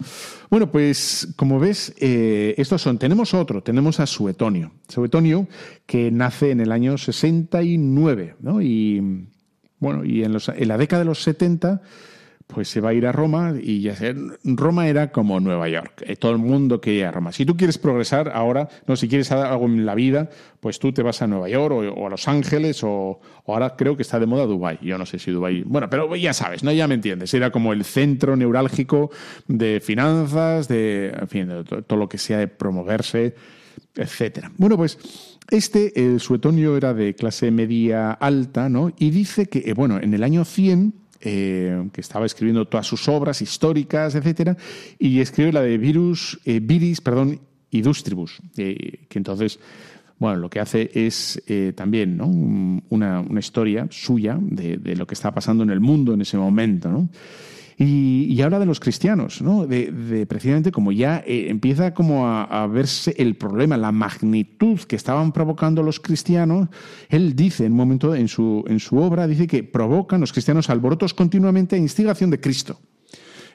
[0.49, 2.97] Bueno, pues como ves, eh, estos son.
[2.97, 4.71] Tenemos otro, tenemos a Suetonio.
[4.87, 5.47] Suetonio,
[5.85, 8.61] que nace en el año 69, ¿no?
[8.61, 9.27] Y,
[9.79, 11.81] Bueno, y en, los, en la década de los 70
[12.51, 16.01] pues se va a ir a Roma y ya sé, Roma era como Nueva York.
[16.03, 17.31] Eh, todo el mundo quería ir a Roma.
[17.31, 21.03] Si tú quieres progresar ahora, no, si quieres algo en la vida, pues tú te
[21.03, 24.47] vas a Nueva York o, a Los Ángeles o, ahora creo que está de moda
[24.47, 24.79] Dubai.
[24.81, 25.61] Yo no sé si Dubai.
[25.63, 27.31] Bueno, pero ya sabes, no, ya me entiendes.
[27.35, 29.11] Era como el centro neurálgico
[29.47, 33.35] de finanzas, de, en fin, de todo lo que sea de promoverse,
[33.95, 34.51] etcétera.
[34.57, 34.97] Bueno, pues
[35.51, 38.91] este, el Suetonio era de clase media alta, ¿no?
[38.97, 43.07] Y dice que, eh, bueno, en el año 100 eh, que estaba escribiendo todas sus
[43.09, 44.55] obras históricas, etcétera,
[44.97, 47.39] y escribe la de Virus, eh, Viris, perdón,
[47.71, 49.59] Idustribus, eh, que entonces,
[50.17, 51.41] bueno, lo que hace es
[51.75, 52.27] también ¿no?
[52.27, 56.37] una, una, historia suya de, de, lo que está pasando en el mundo en ese
[56.37, 57.09] momento, ¿no?
[57.81, 59.65] Y, habla de los cristianos, ¿no?
[59.65, 65.31] De, precisamente como ya eh, empieza como a, verse el problema, la magnitud que estaban
[65.31, 66.67] provocando los cristianos.
[67.07, 70.69] Él dice en un momento en su, en su obra, dice que provocan los cristianos
[70.69, 72.81] alborotos continuamente a instigación de Cristo.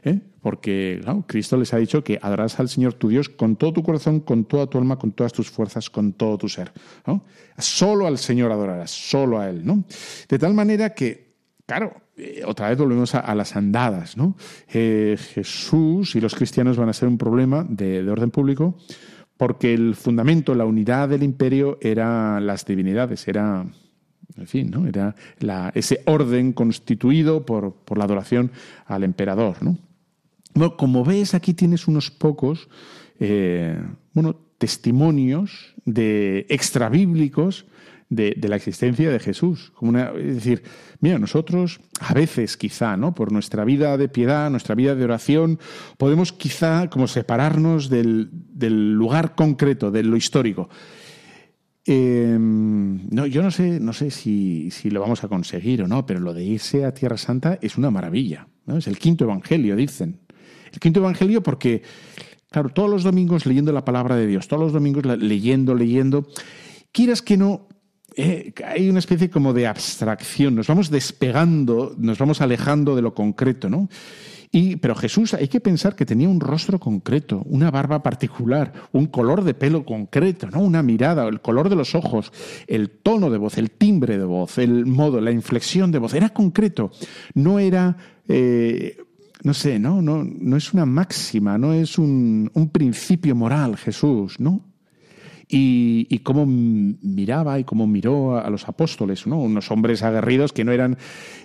[0.05, 0.21] ¿eh?
[0.41, 4.21] Porque Cristo les ha dicho que adorarás al Señor tu Dios con todo tu corazón,
[4.21, 6.73] con toda tu alma, con todas tus fuerzas, con todo tu ser.
[7.59, 9.67] Solo al Señor adorarás, solo a Él.
[9.67, 9.85] ¿no?
[10.29, 11.24] De tal manera que,
[11.67, 14.37] claro, eh, otra vez volvemos a, las andadas, ¿no?
[14.73, 18.77] Eh, Jesús y los cristianos van a ser un problema de, orden público
[19.37, 23.67] porque el fundamento, la unidad del imperio eran las divinidades, era,
[24.37, 24.87] en fin, ¿no?
[24.87, 25.17] Era
[25.75, 28.53] ese orden constituido por, la adoración
[28.87, 29.77] al emperador, ¿no?
[30.55, 32.69] Bueno, como ves, aquí tienes unos pocos,
[33.19, 33.77] eh,
[34.13, 37.67] bueno, testimonios de extrabíblicos
[38.15, 39.73] de, la existencia de Jesús.
[39.75, 40.63] Como es decir,
[41.01, 43.15] mira, nosotros a veces quizá, ¿no?
[43.15, 45.59] Por nuestra vida de piedad, nuestra vida de oración,
[45.99, 48.31] podemos quizá como separarnos del,
[48.95, 50.69] lugar concreto, de lo histórico.
[51.87, 56.21] Em, no, yo no sé, no sé si, lo vamos a conseguir o no, pero
[56.21, 58.49] lo de irse a Tierra Santa es una maravilla.
[58.67, 58.79] ¿no?
[58.79, 60.21] Es el quinto evangelio, dicen.
[60.73, 61.83] El quinto evangelio porque,
[62.51, 66.27] claro, todos los domingos leyendo la palabra de Dios, todos los domingos leyendo, leyendo,
[66.91, 67.69] quieras que no,
[68.17, 73.15] eh, hay una especie como de abstracción, nos vamos despegando, nos vamos alejando de lo
[73.15, 73.89] concreto, ¿no?
[74.53, 79.07] Y, pero Jesús, hay que pensar que tenía un rostro concreto, una barba particular, un
[79.07, 80.61] color de pelo concreto, ¿no?
[80.61, 82.33] una mirada, el color de los ojos,
[82.69, 86.15] el tono de voz, el timbre de voz, el modo, la inflexión de voz.
[86.15, 86.93] Era concreto,
[87.35, 87.97] no era,
[88.29, 88.97] eh,
[89.43, 90.01] no sé, ¿no?
[90.01, 94.74] No, no es una máxima, no es un, un principio moral Jesús, ¿no?
[95.49, 99.39] Y, cómo miraba y cómo miró a, los apóstoles, ¿no?
[99.39, 100.97] Unos hombres aguerridos que no eran,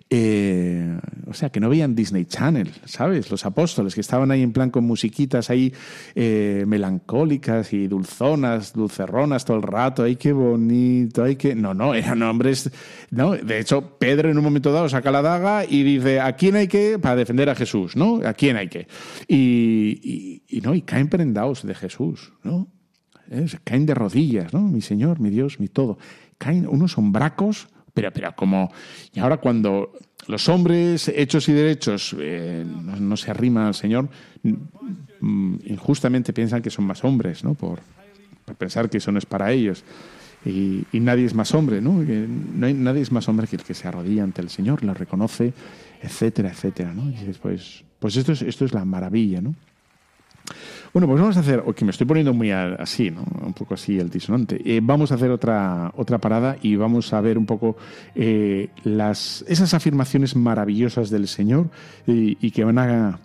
[0.10, 3.30] eh, o sea, que no veían Disney Channel, ¿sabes?
[3.30, 5.74] Los apóstoles que estaban ahí en plan con musiquitas ahí
[6.16, 11.24] eh, melancólicas y dulzonas, dulcerronas todo el rato, ¡ay, qué bonito!
[11.24, 11.56] ¡ay, qué...!
[11.56, 12.72] No, no, eran hombres,
[13.12, 13.34] ¿no?
[13.34, 16.68] De hecho, Pedro en un momento dado saca la daga y dice, ¿a quién hay
[16.68, 17.00] que?
[17.00, 18.22] Para defender a Jesús, ¿no?
[18.26, 18.88] ¿A quién hay que?
[19.28, 22.79] Y, y, y no, y caen prendados de Jesús, ¿no?
[23.64, 24.62] Caen de rodillas, ¿no?
[24.62, 25.98] Mi Señor, mi Dios, mi todo.
[26.38, 28.72] Caen unos hombracos, pero, pero como...
[29.14, 29.92] Y ahora cuando
[30.28, 34.10] los hombres hechos y derechos eh, no, se arriman al Señor,
[34.44, 37.54] mm, injustamente piensan que son más hombres, ¿no?
[37.54, 37.80] Por,
[38.58, 39.84] pensar que eso no es para ellos.
[40.46, 41.94] Y, nadie es más hombre, ¿no?
[41.94, 44.94] no hay, nadie es más hombre que el que se arrodilla ante el Señor, lo
[44.94, 45.54] reconoce,
[46.02, 47.10] etcétera, etcétera, ¿no?
[47.10, 49.54] Y pues, pues esto es, esto es la maravilla, ¿no?
[50.94, 53.24] Bueno, pues vamos a hacer, que me estoy poniendo muy así, ¿no?
[53.46, 54.60] un poco así el disonante.
[54.66, 57.78] Eh, vamos a hacer otra, otra parada y vamos a ver un poco
[58.16, 61.70] eh, las, esas afirmaciones maravillosas del Señor
[62.08, 63.20] y, y que, van a,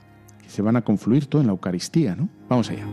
[0.46, 2.14] se van a confluir todo en la Eucaristía.
[2.14, 2.28] ¿no?
[2.48, 2.86] Vamos allá.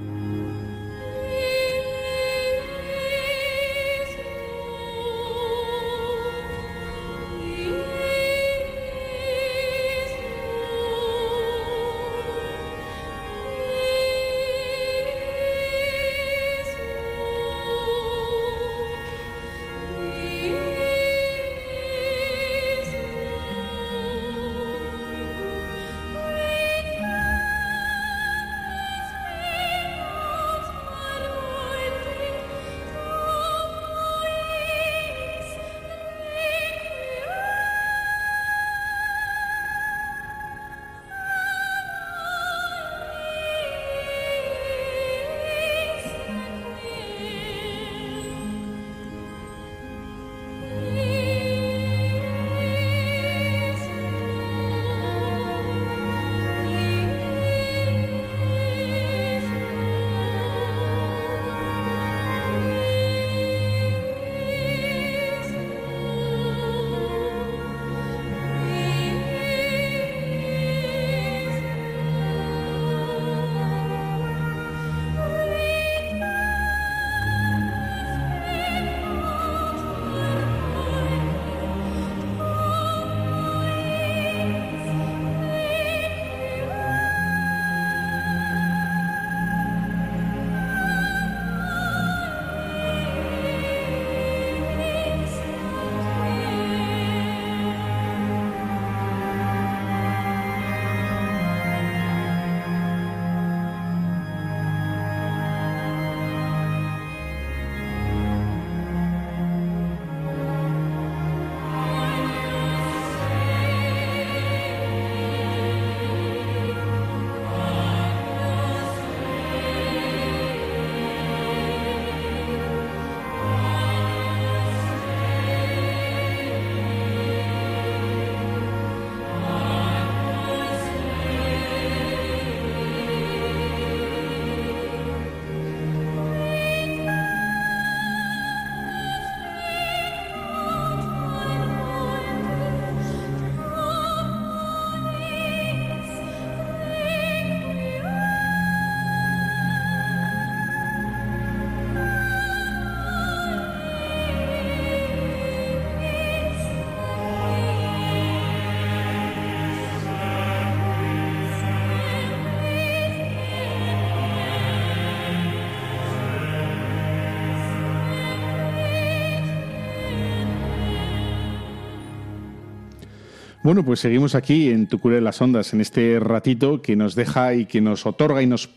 [173.63, 177.13] Bueno, pues seguimos aquí en Tu Cura de las Ondas, en este ratito que nos
[177.13, 178.67] deja y que nos otorga y nos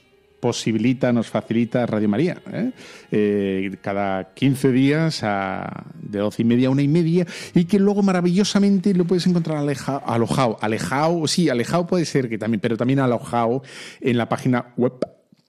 [0.40, 2.42] posibilita, nos facilita Radio María.
[2.52, 2.70] ¿eh?
[3.10, 7.78] Eh, cada 15 días a, de 12 y media a una y media y que
[7.78, 10.58] luego maravillosamente lo puedes encontrar aleja, alojado.
[10.60, 13.62] Alejado, sí, alejado puede ser que también, pero también alojado
[14.02, 14.92] en la página web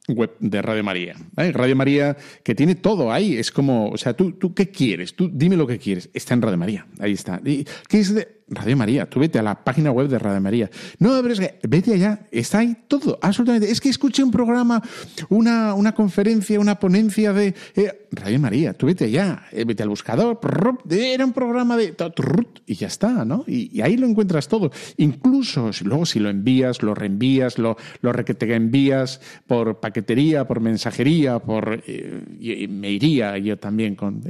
[0.07, 1.15] web de Radio María.
[1.37, 1.51] ¿eh?
[1.51, 3.35] Radio María que tiene todo ahí.
[3.35, 5.15] Es como, o sea, ¿tú, tú qué quieres?
[5.15, 6.09] Tú dime lo que quieres.
[6.13, 6.87] Está en Radio María.
[6.99, 7.41] Ahí está.
[7.43, 7.65] ¿Qué
[7.99, 9.09] es de Radio María?
[9.09, 10.69] Tú vete a la página web de Radio María.
[10.99, 12.27] No, pero es que vete allá.
[12.31, 13.17] Está ahí todo.
[13.21, 13.71] Absolutamente.
[13.71, 14.83] Es que escuché un programa,
[15.29, 18.73] una, una conferencia, una ponencia de eh, Radio María.
[18.73, 19.45] Tú vete allá.
[19.51, 20.39] Eh, vete al buscador.
[20.89, 21.95] Era un programa de...
[22.67, 23.43] Y ya está, ¿no?
[23.47, 24.71] Y, ahí lo encuentras todo.
[24.97, 31.39] Incluso luego si lo envías, lo reenvías, lo, lo te envías por paquetería, por mensajería,
[31.39, 31.81] por...
[31.87, 34.21] Eh, me iría yo también con...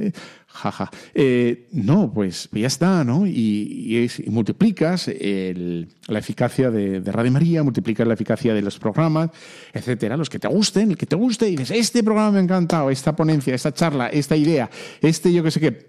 [0.55, 0.89] jaja.
[1.13, 3.27] Eh, no, pues ya está, ¿no?
[3.27, 9.29] Y, multiplicas la eficacia de, Radio María, multiplicas la eficacia de los programas,
[9.73, 12.43] etcétera, los que te gusten, el que te guste, y dices, este programa me ha
[12.43, 14.69] encantado, esta ponencia, esta charla, esta idea,
[15.01, 15.87] este yo que sé qué,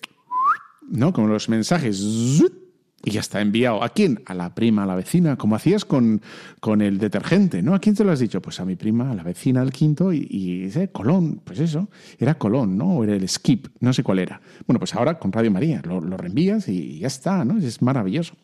[0.89, 1.13] ¿no?
[1.13, 2.03] Como los mensajes,
[3.07, 3.85] y ya está enviado.
[3.85, 4.21] ¿A quién?
[4.27, 6.21] A la prima, a la vecina, como hacías con,
[6.59, 7.73] con el detergente, ¿no?
[7.73, 8.43] ¿A quién te lo has dicho?
[8.43, 11.89] Pues a mi prima, a la vecina al quinto y, y Colón, pues eso,
[12.19, 12.97] era Colón, ¿no?
[12.97, 14.41] O era el Skip, no sé cuál era.
[14.67, 17.59] Bueno, pues ahora con Radio María lo, lo reenvías y ya está, ¿no?
[17.59, 18.35] Es maravilloso.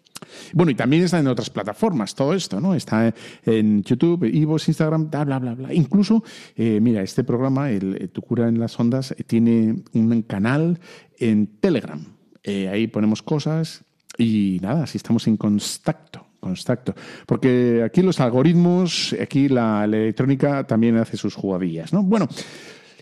[0.53, 2.77] Bueno, y también está en otras plataformas todo esto, ¿no?
[2.77, 3.13] Está
[3.45, 5.75] en YouTube, Ivos, Instagram, bla, bla, bla, bla.
[5.75, 6.23] Incluso,
[6.55, 10.79] eh, mira, este programa, el, Tu cura en las ondas, tiene un canal
[11.19, 12.01] en Telegram.
[12.45, 13.85] Eh, ahí ponemos cosas,
[14.19, 16.95] y nada, si estamos en contacto, contacto.
[17.27, 22.03] Porque aquí los algoritmos, aquí la, electrónica también hace sus jugadillas, ¿no?
[22.03, 22.29] Bueno,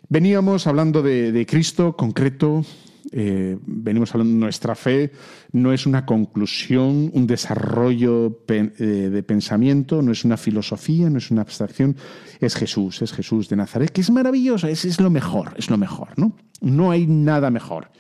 [0.08, 2.64] veníamos hablando de, Cristo concreto,
[3.12, 5.10] eh, venimos hablando nuestra fe,
[5.52, 8.62] no es una conclusión, un desarrollo eh,
[9.10, 11.96] de pensamiento, no es una filosofía, no es una abstracción,
[12.40, 15.78] es Jesús, es Jesús de Nazaret, que es maravilloso, es, es lo mejor, es lo
[15.78, 16.36] mejor, ¿no?
[16.60, 17.90] No hay nada mejor.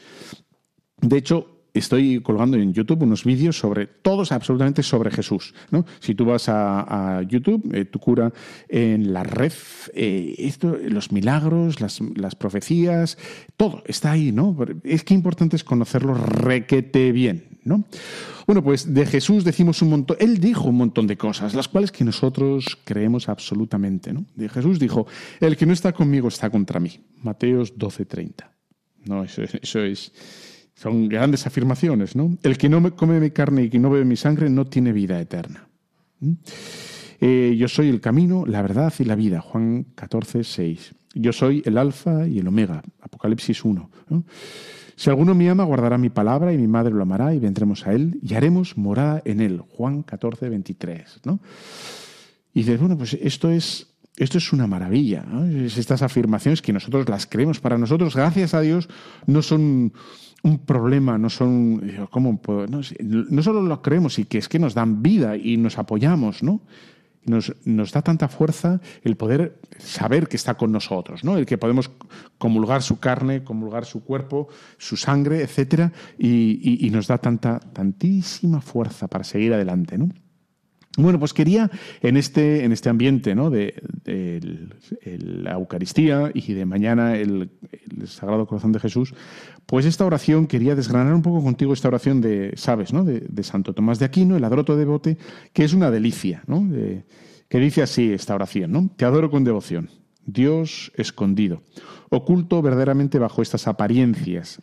[1.00, 5.54] De hecho, estoy colgando en YouTube unos vídeos sobre todos, absolutamente sobre Jesús.
[5.70, 5.84] ¿no?
[6.00, 8.32] Si tú vas a, YouTube, eh, tu cura
[8.68, 9.52] en la red,
[9.94, 13.18] eh, esto, los milagros, las, las, profecías,
[13.56, 14.56] todo está ahí, ¿no?
[14.84, 17.84] Es que importante es conocerlo requete bien, ¿no?
[18.46, 21.92] Bueno, pues de Jesús decimos un montón, él dijo un montón de cosas, las cuales
[21.92, 24.12] que nosotros creemos absolutamente.
[24.34, 25.06] De Jesús dijo,
[25.40, 27.00] el que no está conmigo está contra mí.
[27.22, 28.50] Mateos 12:30.
[29.04, 30.12] No, eso, eso es
[30.80, 32.38] son grandes afirmaciones, ¿no?
[32.42, 35.20] El que no come mi carne y que no bebe mi sangre no tiene vida
[35.20, 35.68] eterna.
[36.20, 36.32] ¿Mm?
[37.20, 39.42] Eh, yo soy el camino, la verdad y la vida.
[39.42, 40.94] Juan 14, 6.
[41.16, 42.82] Yo soy el alfa y el omega.
[43.02, 43.90] Apocalipsis 1.
[44.96, 47.92] Si alguno me ama, guardará mi palabra y mi madre lo amará y vendremos a
[47.92, 49.60] él y haremos morada en él.
[49.60, 51.20] Juan 14, 23.
[51.24, 51.40] ¿no?
[52.54, 55.26] Y dices, bueno, pues esto es, esto es una maravilla.
[55.76, 58.88] estas afirmaciones que nosotros las creemos para nosotros, gracias a Dios,
[59.26, 59.92] no son
[60.42, 65.02] un problema, no son, ¿cómo No, solo lo creemos y que es que nos dan
[65.02, 66.62] vida y nos apoyamos, ¿no?
[67.26, 71.36] Nos, nos, da tanta fuerza el poder saber que está con nosotros, ¿no?
[71.36, 71.90] El que podemos
[72.38, 78.62] comulgar su carne, comulgar su cuerpo, su sangre, etcétera, y, y nos da tanta, tantísima
[78.62, 80.08] fuerza para seguir adelante, ¿no?
[80.98, 81.70] Bueno, pues quería
[82.02, 83.48] en este, en este ambiente ¿no?
[83.48, 83.74] de,
[85.04, 87.50] la Eucaristía y de mañana el,
[88.06, 89.14] Sagrado Corazón de Jesús,
[89.66, 93.04] pues esta oración quería desgranar un poco contigo esta oración de, sabes, ¿no?
[93.04, 95.16] de, Santo Tomás de Aquino, el adroto devote,
[95.52, 96.68] que es una delicia, ¿no?
[97.48, 98.90] que dice así esta oración, ¿no?
[98.96, 99.90] Te adoro con devoción,
[100.24, 101.62] Dios escondido,
[102.08, 104.62] oculto verdaderamente bajo estas apariencias.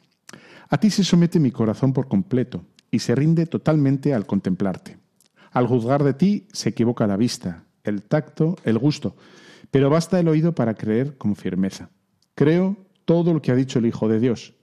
[0.69, 4.97] A ti se somete mi corazón por completo y se rinde totalmente al contemplarte.
[5.51, 9.15] Al juzgar de ti se equivoca la vista, el tacto, el gusto,
[9.71, 11.89] pero basta el oído para creer con firmeza.
[12.35, 14.53] Creo todo lo que ha dicho el Hijo de Dios.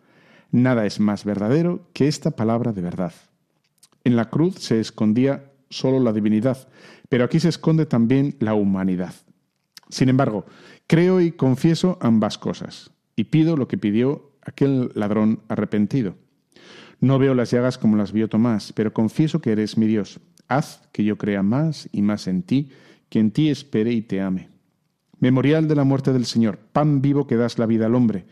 [0.51, 3.12] Nada es más verdadero que esta palabra de verdad.
[4.05, 6.68] En la cruz se escondía solo la divinidad,
[7.09, 9.14] pero aquí se esconde también la humanidad.
[9.89, 10.45] Sin embargo,
[10.87, 16.16] creo y confieso ambas cosas, y pido lo que pidió aquel ladrón arrepentido.
[17.01, 20.20] No veo las llagas como las vio Tomás, pero confieso que eres mi Dios.
[20.49, 22.70] Haz que yo crea más y más en ti,
[23.09, 24.49] que en ti espere y te ame.
[25.20, 28.26] Memorial de la muerte del Señor, pan vivo que das la vida al hombre.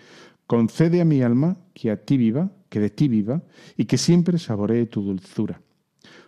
[0.47, 3.43] Concede a mi alma que a ti viva, que de ti viva,
[3.77, 5.63] y que siempre saboree tu dulzura.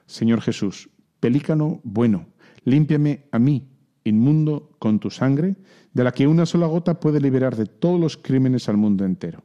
[0.07, 0.89] Señor Jesús,
[1.21, 2.27] pelícano bueno,
[2.65, 3.69] límpiame a mí,
[4.05, 5.57] inmundo, con tu sangre,
[5.93, 9.43] de la que una sola gota puede liberar de todos los crímenes al mundo entero.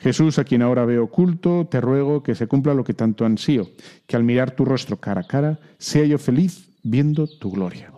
[0.00, 3.68] Jesús, a quien ahora veo oculto, te ruego que se cumpla lo que tanto ansío,
[4.06, 7.92] que al mirar tu rostro cara a cara, sea yo feliz viendo tu gloria.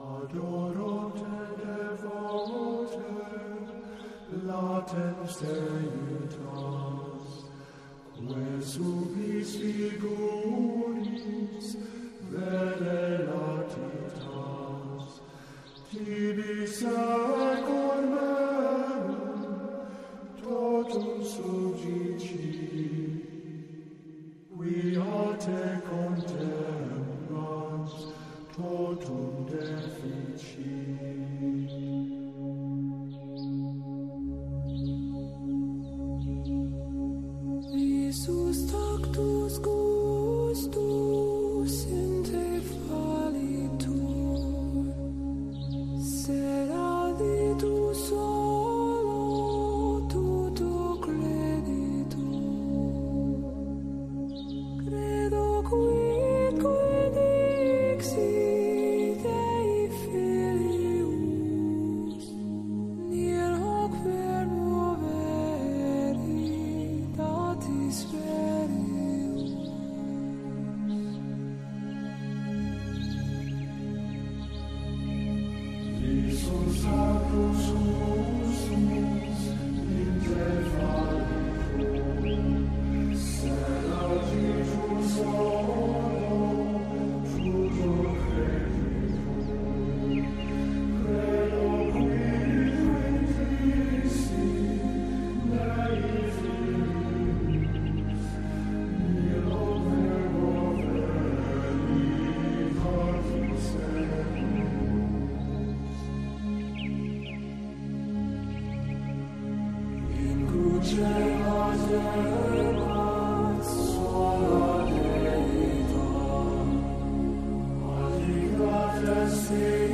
[119.49, 119.88] see.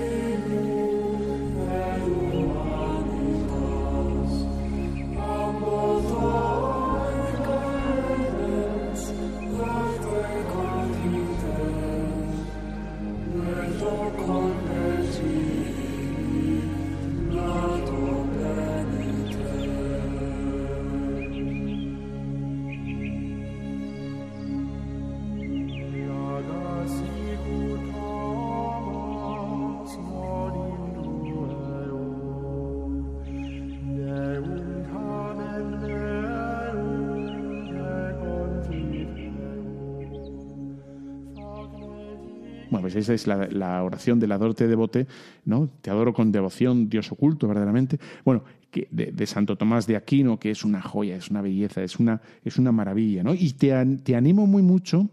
[42.95, 45.07] Pues esa es la, oración del adorte devote,
[45.45, 45.69] ¿no?
[45.81, 47.99] Te adoro con devoción, Dios oculto, verdaderamente.
[48.25, 48.45] Bueno,
[48.91, 52.57] de, Santo Tomás de Aquino, que es una joya, es una belleza, es una, es
[52.57, 53.35] una maravilla, ¿no?
[53.35, 53.75] Y te,
[54.05, 55.09] te animo muy mucho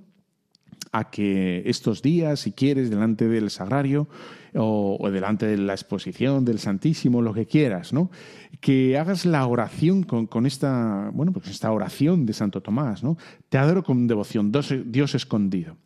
[0.91, 4.07] a que estos días, si quieres, delante del sagrario
[4.53, 8.11] o, delante de la exposición del Santísimo, lo que quieras, ¿no?
[8.59, 13.17] Que hagas la oración con, esta, bueno, pues esta oración de Santo Tomás, ¿no?
[13.49, 15.77] Te adoro con devoción, Dios escondido.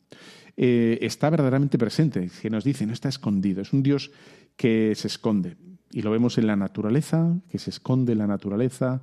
[0.57, 4.11] Eh, está verdaderamente presente, que nos dice, no está escondido, es un Dios
[4.55, 5.57] que se esconde.
[5.91, 9.01] Y lo vemos en la naturaleza, que se esconde en la naturaleza,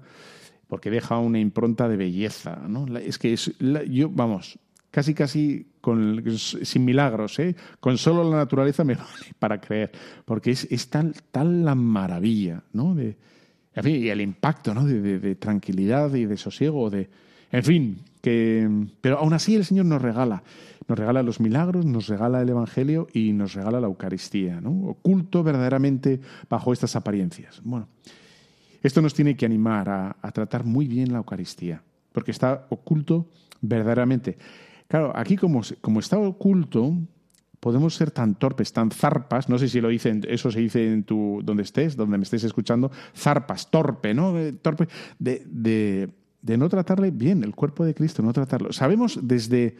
[0.67, 2.57] porque deja una impronta de belleza.
[2.67, 2.87] ¿no?
[2.97, 3.53] Es que es,
[3.91, 4.59] yo, vamos,
[4.91, 5.67] casi casi
[6.63, 7.55] sin milagros, ¿eh?
[7.81, 9.93] con solo la naturaleza me vale para creer,
[10.25, 12.95] porque es, tal, tal la maravilla, ¿no?
[12.95, 13.17] De,
[13.85, 14.85] y el impacto ¿no?
[14.85, 17.09] de, de tranquilidad y de sosiego, de,
[17.51, 20.45] en fin, que, pero aún así el Señor nos regala,
[20.89, 24.71] nos regala los milagros, nos regala el Evangelio y nos regala la Eucaristía, ¿no?
[24.89, 27.61] oculto verdaderamente bajo estas apariencias.
[27.65, 27.89] Bueno,
[28.83, 33.29] esto nos tiene que animar a, tratar muy bien la Eucaristía, porque está oculto
[33.61, 34.39] verdaderamente.
[34.87, 36.95] Claro, aquí como, como está oculto,
[37.59, 41.03] podemos ser tan torpes, tan zarpas, no sé si lo dicen, eso se dice en
[41.03, 44.35] tu, donde estés, donde me estés escuchando, zarpas, torpe, ¿no?
[44.63, 48.73] Torpe de de no tratarle bien, el cuerpo de Cristo, no tratarlo.
[48.73, 49.77] Sabemos desde,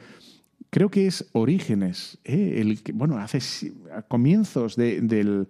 [0.71, 2.61] creo que es Orígenes, ¿eh?
[2.61, 5.49] el, bueno, hace a comienzos del,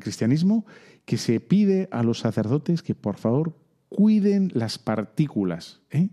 [0.00, 0.66] cristianismo,
[1.04, 3.56] que se pide a los sacerdotes que por favor
[3.88, 6.08] cuiden las partículas, ¿eh?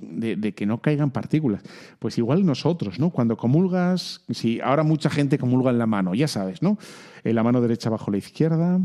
[0.00, 1.62] de, que no caigan partículas.
[1.98, 3.10] Pues igual nosotros, ¿no?
[3.10, 6.78] Cuando comulgas, si ahora mucha gente comulga en la mano, ya sabes, ¿no?
[7.24, 8.80] En la mano derecha bajo la izquierda,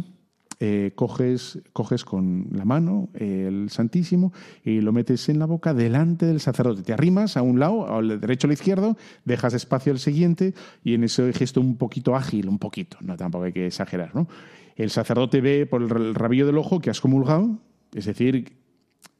[0.59, 4.33] eh, coges, coges con la mano el Santísimo
[4.63, 6.83] y lo metes en la boca delante del sacerdote.
[6.83, 10.53] Te arrimas a un lado, al derecho o al izquierdo, dejas espacio al siguiente
[10.83, 14.27] y en ese gesto un poquito ágil, un poquito, no tampoco hay que exagerar, ¿no?
[14.75, 17.59] El sacerdote ve por el rabillo del ojo que has comulgado,
[17.93, 18.64] es decir,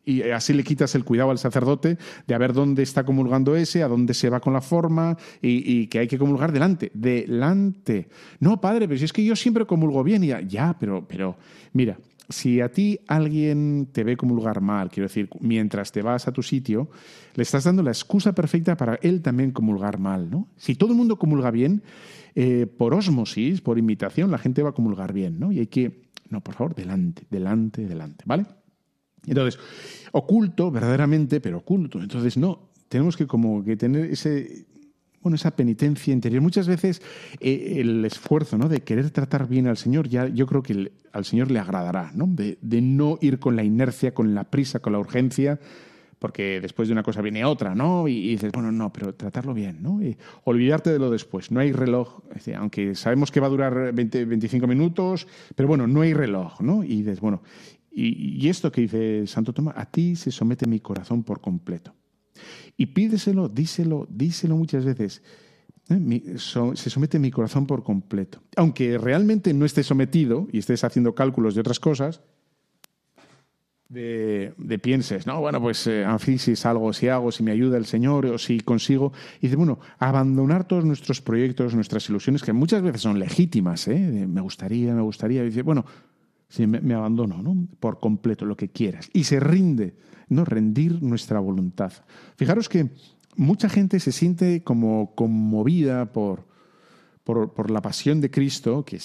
[0.06, 1.98] Y así le quitas el cuidado al sacerdote
[2.28, 5.88] de a ver dónde está comulgando ese, a dónde se va con la forma y,
[5.88, 6.92] que hay que comulgar delante.
[6.94, 8.08] Delante.
[8.40, 10.24] No, padre, pero si es que yo siempre comulgo bien.
[10.24, 11.38] Y ya, pero, pero,
[11.74, 11.98] mira,
[12.30, 16.42] si a ti alguien te ve comulgar mal, quiero decir, mientras te vas a tu
[16.42, 16.90] sitio,
[17.36, 20.48] le estás dando la excusa perfecta para él también comulgar mal, ¿no?
[20.56, 21.84] Si todo el mundo comulga bien,
[22.36, 25.52] eh, por osmosis, por imitación, la gente va a comulgar bien, ¿no?
[25.52, 28.46] Y hay que, no, por favor, delante, delante, delante, ¿vale?
[29.28, 29.60] Entonces,
[30.12, 32.02] oculto, verdaderamente, pero oculto.
[32.02, 34.66] Entonces, no, tenemos que como que tener ese,
[35.26, 36.40] bueno, esa penitencia interior.
[36.42, 37.02] Muchas veces
[37.40, 38.70] eh, el esfuerzo ¿no?
[38.70, 42.28] de querer tratar bien al Señor, ya yo creo que al Señor le agradará, ¿no?
[42.28, 45.60] De, no ir con la inercia, con la prisa, con la urgencia,
[46.20, 48.08] porque después de una cosa viene otra, ¿no?
[48.08, 50.00] Y, dices, bueno, no, pero tratarlo bien, ¿no?
[50.00, 51.50] Y olvidarte de lo después.
[51.50, 52.22] No hay reloj,
[52.56, 56.84] aunque sabemos que va a durar 20, 25 minutos, pero bueno, no hay reloj, ¿no?
[56.84, 57.42] Y dices, bueno,
[57.98, 61.96] y, esto que dice Santo Tomás, a ti se somete mi corazón por completo.
[62.76, 65.24] Y pídeselo, díselo, díselo muchas veces.
[65.90, 66.36] ¿eh?
[66.38, 68.42] se somete mi corazón por completo.
[68.58, 72.22] Aunque realmente no estés sometido y estés haciendo cálculos de otras cosas,
[73.88, 76.06] de, pienses, no, bueno, pues eh,
[76.38, 79.14] si salgo, si hago, si me ayuda el Señor o si consigo.
[79.40, 84.28] Y dice, bueno, abandonar todos nuestros proyectos, nuestras ilusiones, que muchas veces son legítimas, ¿eh?
[84.28, 85.44] me gustaría, me gustaría.
[85.44, 85.86] Dice, bueno,
[86.48, 87.68] Sí, me, abandono, ¿no?
[87.80, 89.10] Por completo, lo que quieras.
[89.14, 89.96] Y se rinde,
[90.30, 90.46] ¿no?
[90.46, 91.92] Rendir nuestra voluntad.
[92.38, 92.92] Fijaros que
[93.36, 96.46] mucha gente se siente como conmovida por,
[97.24, 99.00] por, la pasión de Cristo, que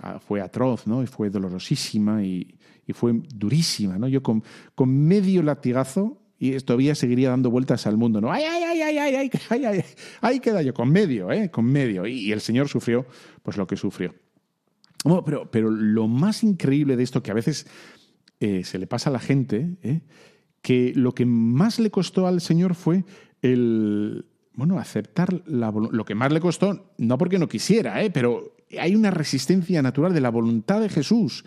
[0.00, 1.02] ah, fue atroz, ¿no?
[1.02, 2.58] Y fue dolorosísima y,
[2.94, 4.06] fue durísima, ¿no?
[4.06, 4.44] Yo con,
[4.74, 8.30] con medio latigazo y todavía seguiría dando vueltas al mundo, ¿no?
[8.30, 9.84] ¡Ay, ay, ay, ay, ay, ay, ay, ay!
[10.20, 11.50] Ahí queda yo, con medio, ¿eh?
[11.50, 12.06] Con medio.
[12.06, 13.06] Y, y el Señor sufrió,
[13.42, 14.14] pues lo que sufrió
[15.24, 17.66] pero, pero lo más increíble de esto que a veces
[18.40, 20.00] eh, se le pasa a la gente, ¿eh?
[20.62, 23.04] que lo que más le costó al Señor fue
[23.40, 28.10] el, bueno, aceptar la, lo que más le costó, no porque no quisiera, ¿eh?
[28.10, 31.44] pero hay una resistencia natural de la voluntad de Jesús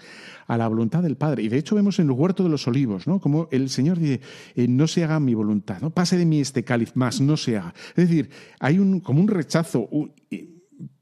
[0.47, 1.43] a la voluntad del Padre.
[1.43, 3.20] Y de hecho vemos en el huerto de los olivos, ¿no?
[3.20, 4.22] Como el Señor dice,
[4.56, 5.89] no se haga mi voluntad, ¿no?
[5.89, 7.74] Pase de mí este cáliz más, no se haga.
[7.95, 8.30] Es decir,
[8.60, 9.89] hay un, como un rechazo,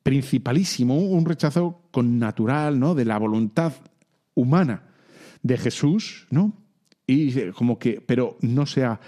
[0.04, 2.94] principalísimo, un rechazo con natural, ¿no?
[2.94, 3.74] De la voluntad
[4.36, 4.84] humana
[5.42, 6.54] de Jesús, ¿no?
[7.08, 9.00] Y como que, pero no sea.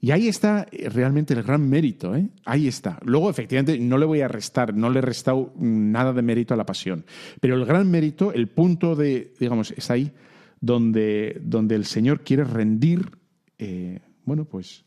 [0.00, 2.28] Y ahí está realmente el gran mérito, ¿eh?
[2.44, 2.98] Ahí está.
[3.04, 6.56] Luego, efectivamente, no le voy a restar, no le he restado nada de mérito a
[6.56, 7.04] la pasión.
[7.40, 10.12] Pero el gran mérito, el punto de, digamos, es ahí
[10.60, 13.10] donde, donde el Señor quiere rendir,
[13.58, 14.84] eh, bueno, pues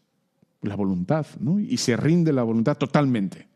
[0.62, 1.60] la voluntad, ¿no?
[1.60, 3.48] Y se rinde la voluntad totalmente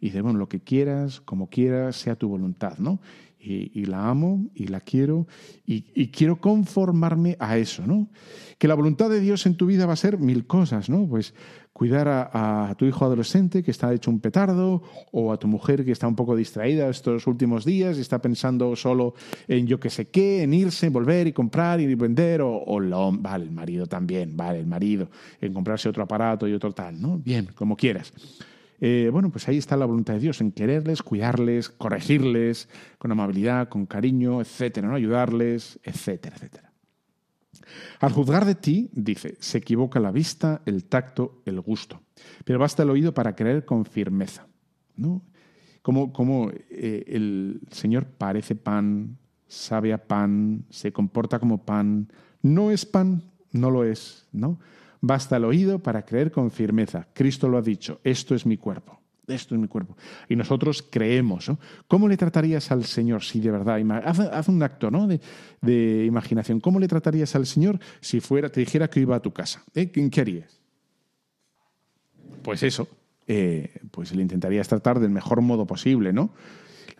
[0.00, 3.00] y dice, bueno, lo que quieras, como quieras, sea tu voluntad, ¿no?
[3.40, 5.26] Y, la amo y la quiero
[5.64, 8.08] y, quiero conformarme a eso, ¿no?
[8.58, 11.06] Que la voluntad de Dios en tu vida va a ser mil cosas, ¿no?
[11.08, 11.34] Pues
[11.72, 14.82] cuidar a, tu hijo adolescente que está hecho un petardo
[15.12, 18.74] o a tu mujer que está un poco distraída estos últimos días y está pensando
[18.74, 19.14] solo
[19.46, 23.44] en yo qué sé qué, en irse, volver y comprar y vender o, o vale,
[23.44, 25.08] el marido también, vale, el marido,
[25.40, 27.18] en comprarse otro aparato y otro tal, ¿no?
[27.18, 28.12] Bien, como quieras.
[28.80, 32.68] Eh, bueno, pues ahí está la voluntad de Dios, en quererles, cuidarles, corregirles
[32.98, 34.94] con amabilidad, con cariño, etcétera, ¿no?
[34.94, 36.72] ayudarles, etcétera, etcétera.
[38.00, 42.02] Al juzgar de ti, dice, se equivoca la vista, el tacto, el gusto,
[42.44, 44.46] pero basta el oído para creer con firmeza.
[44.96, 45.22] ¿no?
[45.82, 52.12] Como, como eh, el Señor parece pan, sabe a pan, se comporta como pan,
[52.42, 53.22] no es pan,
[53.52, 54.60] no lo es, ¿no?
[55.00, 57.06] Basta el oído para creer con firmeza.
[57.12, 58.98] Cristo lo ha dicho, esto es mi cuerpo.
[59.28, 59.96] Esto es mi cuerpo.
[60.28, 61.50] Y nosotros creemos.
[61.86, 63.78] ¿Cómo le tratarías al Señor si de verdad...
[64.04, 65.06] Haz, un acto ¿no?
[65.06, 66.60] de, imaginación.
[66.60, 69.62] ¿Cómo le tratarías al Señor si fuera, te dijera que iba a tu casa?
[69.74, 69.90] ¿Eh?
[69.90, 70.60] ¿Qué harías?
[72.42, 72.88] Pues eso.
[73.26, 76.32] Eh, pues le intentarías tratar del mejor modo posible, ¿no?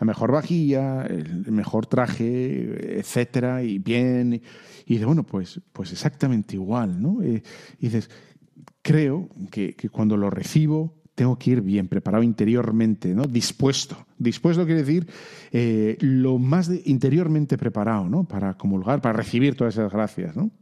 [0.01, 4.41] La mejor vajilla, el mejor traje, etcétera, y bien.
[4.87, 7.23] Y dices, bueno, pues, pues exactamente igual, ¿no?
[7.23, 7.43] Eh,
[7.81, 8.11] y dices,
[8.83, 13.25] creo que, cuando lo recibo tengo que ir bien preparado interiormente, ¿no?
[13.25, 14.07] Dispuesto.
[14.19, 15.09] Dispuesto quiere decir
[15.51, 18.23] eh, lo más interiormente preparado, ¿no?
[18.23, 20.53] Para comulgar, para recibir todas esas gracias, ¿no?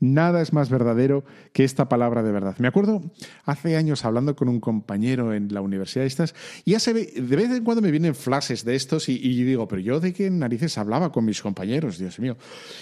[0.00, 2.56] Nada es más verdadero que esta palabra de verdad.
[2.58, 3.02] Me acuerdo
[3.44, 6.34] hace años hablando con un compañero en la universidad de estas,
[6.64, 9.68] y ya se ve, de vez en cuando me vienen flashes de estos y, digo,
[9.68, 12.36] pero yo de qué narices hablaba con mis compañeros, Dios mío.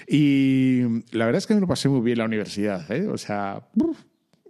[0.08, 3.08] Y la verdad es que me lo pasé muy bien en la universidad, ¿eh?
[3.08, 3.62] O sea...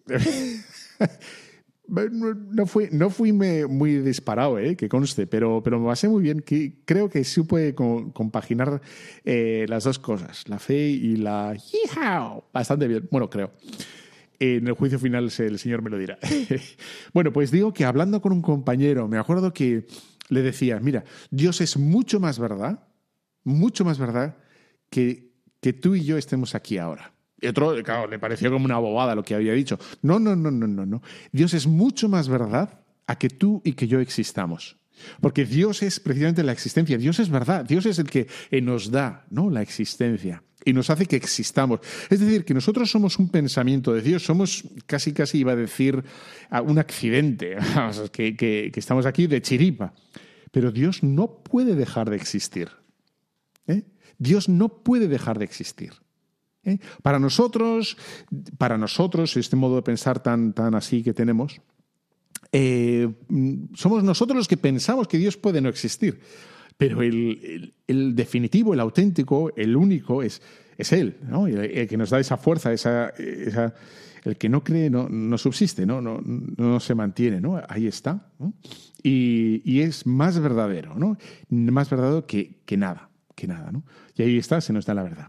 [1.87, 4.77] no fui, no fui muy disparado, ¿eh?
[4.77, 6.41] que conste, pero, pero me basé muy bien.
[6.41, 8.81] Que creo que puede compaginar
[9.25, 11.57] eh, las dos cosas, la fe y la...
[12.53, 13.53] Bastante bien, bueno, creo.
[14.39, 16.19] En el juicio final el señor me lo dirá.
[17.13, 19.87] bueno, pues digo que hablando con un compañero, me acuerdo que
[20.29, 22.89] le decía, mira, Dios es mucho más verdad,
[23.45, 24.37] mucho más verdad
[24.91, 27.14] que, que tú y yo estemos aquí ahora.
[27.45, 29.79] Y otro, claro, le pareció como una bobada lo que había dicho.
[30.01, 31.03] No, no, no, no, no, no.
[31.31, 34.79] Dios es mucho más verdad a que tú y que yo existamos.
[35.21, 38.29] Porque Dios es precisamente la existencia, Dios es verdad, Dios es el que
[38.63, 39.51] nos da ¿no?
[39.51, 41.81] la existencia y nos hace que existamos.
[42.09, 46.03] Es decir, que nosotros somos un pensamiento de Dios, somos casi, casi iba a decir
[46.65, 47.59] un accidente,
[48.13, 49.93] que, que, estamos aquí de chiripa.
[50.51, 52.71] Pero Dios no puede dejar de existir.
[53.67, 53.83] ¿eh?
[54.17, 55.93] Dios no puede dejar de existir.
[56.65, 56.79] ¿Eh?
[57.03, 57.97] Para nosotros,
[58.59, 61.61] para nosotros, este modo de pensar tan, tan así que tenemos,
[62.53, 63.13] eh,
[63.75, 66.21] somos nosotros los que pensamos que Dios puede no existir.
[66.77, 67.73] Pero el,
[68.15, 70.43] definitivo, el auténtico, el único es,
[70.77, 71.47] es Él, ¿no?
[71.47, 73.13] el, que nos da esa fuerza, esa,
[74.25, 76.01] el que no cree no, no subsiste, ¿no?
[76.01, 77.61] No, no, se mantiene, ¿no?
[77.69, 78.29] Ahí está.
[79.03, 81.17] Y, y, es más verdadero, ¿no?
[81.49, 83.85] Más verdadero que, que nada, que nada, ¿no?
[84.17, 85.29] Y ahí está, se nos da la verdad.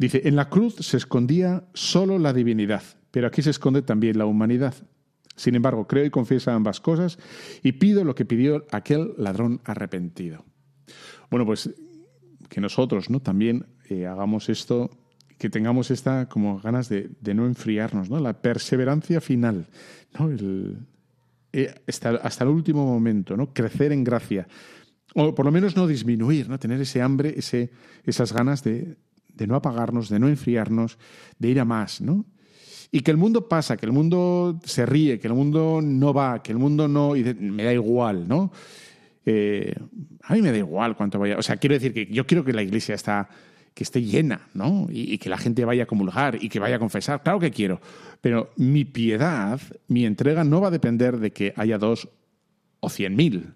[0.00, 4.24] Dice, en la cruz se escondía solo la divinidad, pero aquí se esconde también la
[4.24, 4.72] humanidad.
[5.36, 7.18] Sin embargo, creo y confieso ambas cosas
[7.62, 10.46] y pido lo que pidió aquel ladrón arrepentido.
[11.30, 11.68] Bueno, pues
[12.48, 13.20] que nosotros ¿no?
[13.20, 14.90] también eh, hagamos esto,
[15.36, 18.18] que tengamos esta como ganas de, no enfriarnos, ¿no?
[18.20, 19.66] la perseverancia final,
[20.18, 20.30] ¿no?
[21.52, 23.52] Eh, hasta, el último momento, ¿no?
[23.52, 24.48] crecer en gracia,
[25.14, 26.58] o por lo menos no disminuir, ¿no?
[26.58, 27.70] tener ese hambre, ese,
[28.06, 28.96] esas ganas de,
[29.40, 30.98] de no apagarnos, de no enfriarnos,
[31.38, 32.26] de ir a más, ¿no?
[32.92, 36.42] Y que el mundo pasa, que el mundo se ríe, que el mundo no va,
[36.42, 37.16] que el mundo no...
[37.16, 38.52] Y me da igual, ¿no?
[39.24, 39.74] Eh,
[40.22, 41.38] a mí me da igual cuánto vaya...
[41.38, 43.28] O sea, quiero decir que yo quiero que la iglesia está,
[43.72, 44.88] que esté llena, ¿no?
[44.90, 47.22] Y, que la gente vaya a comulgar y que vaya a confesar.
[47.22, 47.80] Claro que quiero.
[48.20, 52.08] Pero mi piedad, mi entrega no va a depender de que haya dos
[52.80, 53.54] o cien mil.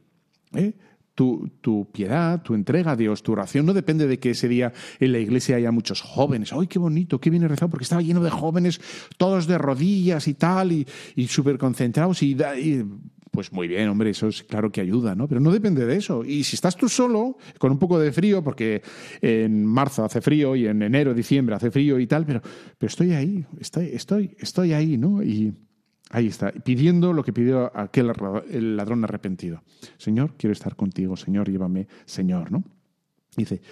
[0.54, 0.72] ¿eh?
[1.14, 4.72] Tu, tu, piedad, tu entrega a Dios, tu oración no depende de que ese día
[4.98, 6.52] en la iglesia haya muchos jóvenes.
[6.52, 7.20] ¡Ay, qué bonito!
[7.20, 7.70] ¡Qué bien he rezado!
[7.70, 8.80] Porque estaba lleno de jóvenes,
[9.16, 12.22] todos de rodillas y tal, y, y súper concentrados.
[12.22, 12.36] Y,
[13.34, 15.26] pues muy bien, hombre, eso es claro que ayuda, ¿no?
[15.26, 16.24] Pero no depende de eso.
[16.24, 18.82] Y si estás tú solo, con un poco de frío, porque
[19.20, 22.40] en marzo hace frío y en enero, diciembre hace frío y tal, pero,
[22.78, 25.22] pero estoy ahí, estoy, estoy, estoy ahí, ¿no?
[25.22, 25.52] Y,
[26.10, 28.12] Ahí está, pidiendo lo que pidió aquel
[28.50, 29.62] el ladrón arrepentido.
[29.96, 32.62] Señor, quiero estar contigo, Señor, llévame, Señor, ¿no?
[33.36, 33.62] Dice,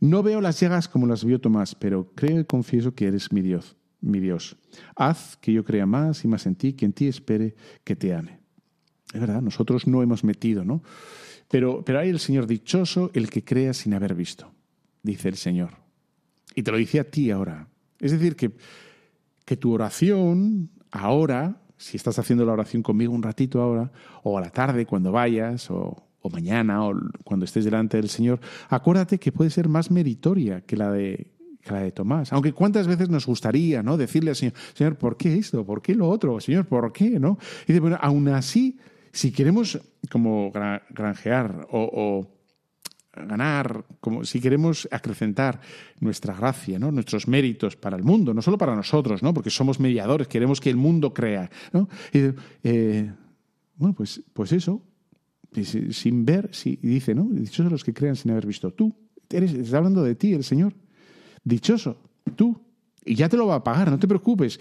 [0.00, 3.42] no veo las llagas como las vio Tomás, pero creo y confieso que eres mi
[3.42, 4.56] Dios, mi Dios.
[4.96, 7.54] Haz que yo crea más y más en ti, que en ti espere
[7.84, 8.40] que te ame.
[9.12, 10.82] Es verdad, nosotros no hemos metido, ¿no?
[11.48, 14.50] Pero, pero hay el Señor dichoso, el que crea sin haber visto,
[15.02, 15.74] dice el Señor.
[16.54, 17.68] Y te lo dice a ti ahora.
[18.00, 18.52] Es decir, que,
[19.44, 23.90] que tu oración ahora si estás haciendo la oración conmigo un ratito ahora,
[24.22, 29.18] o a la tarde cuando vayas, o, mañana, o cuando estés delante del Señor, acuérdate
[29.18, 31.26] que puede ser más meritoria que la de,
[31.68, 32.32] la de Tomás.
[32.32, 33.96] Aunque cuántas veces nos gustaría ¿no?
[33.96, 35.66] decirle al Señor, Señor, ¿por qué esto?
[35.66, 36.38] ¿Por qué lo otro?
[36.38, 37.18] Señor, ¿por qué?
[37.18, 37.38] ¿no?
[37.64, 38.78] Y dice, bueno, aún así,
[39.10, 40.52] si queremos como
[40.90, 42.41] granjear o
[43.12, 45.60] ganar, como si queremos acrecentar
[46.00, 49.34] nuestra gracia, nuestros méritos para el mundo, no solo para nosotros, ¿no?
[49.34, 51.50] porque somos mediadores, queremos que el mundo crea.
[51.72, 51.88] ¿no?
[52.12, 53.12] Eh,
[53.76, 54.82] bueno, pues, pues eso,
[55.90, 57.28] sin ver, si, dice, ¿no?
[57.30, 58.72] Dichosos los que crean sin haber visto.
[58.72, 58.94] Tú,
[59.28, 60.74] eres, está hablando de ti, el Señor.
[61.44, 61.98] Dichoso,
[62.36, 62.58] tú.
[63.04, 64.58] Y ya te lo va a pagar, no te preocupes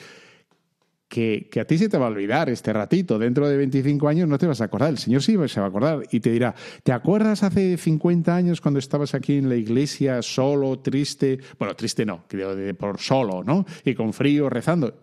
[1.12, 3.20] que, a ti se te va a olvidar este ratito.
[3.20, 4.92] Dentro de 25 años no te vas a acordar.
[4.92, 8.62] El Señor sí se va a acordar y te dirá, ¿te acuerdas hace 50 años
[8.62, 11.40] cuando estabas aquí en la iglesia solo, triste?
[11.60, 12.24] Bueno, triste no,
[12.80, 13.66] por solo, ¿no?
[13.84, 15.02] Y con frío, rezando.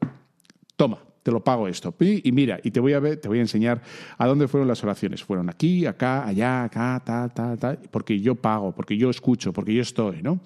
[0.77, 1.95] Toma, te lo pago esto.
[2.01, 3.83] Y mira, y te voy a ver, te voy a enseñar
[4.17, 5.23] a dónde fueron las oraciones.
[5.23, 9.75] Fueron aquí, acá, allá, acá, ta, ta, ta, porque yo pago, porque yo escucho, porque
[9.75, 10.41] yo estoy, ¿no?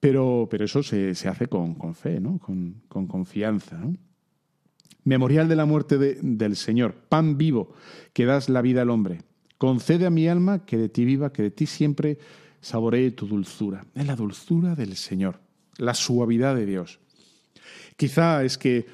[0.00, 2.38] Pero, pero eso se, hace con, con fe, ¿no?
[2.38, 3.94] Con, con confianza, ¿no?
[5.04, 7.74] Memorial de la muerte del Señor, pan vivo,
[8.12, 9.22] que das la vida al hombre.
[9.58, 12.18] Concede a mi alma que de ti viva, que de ti siempre
[12.60, 13.84] saboree tu dulzura.
[13.94, 15.40] Es la dulzura del Señor,
[15.76, 17.00] la suavidad de Dios.
[17.96, 18.86] Quizá es que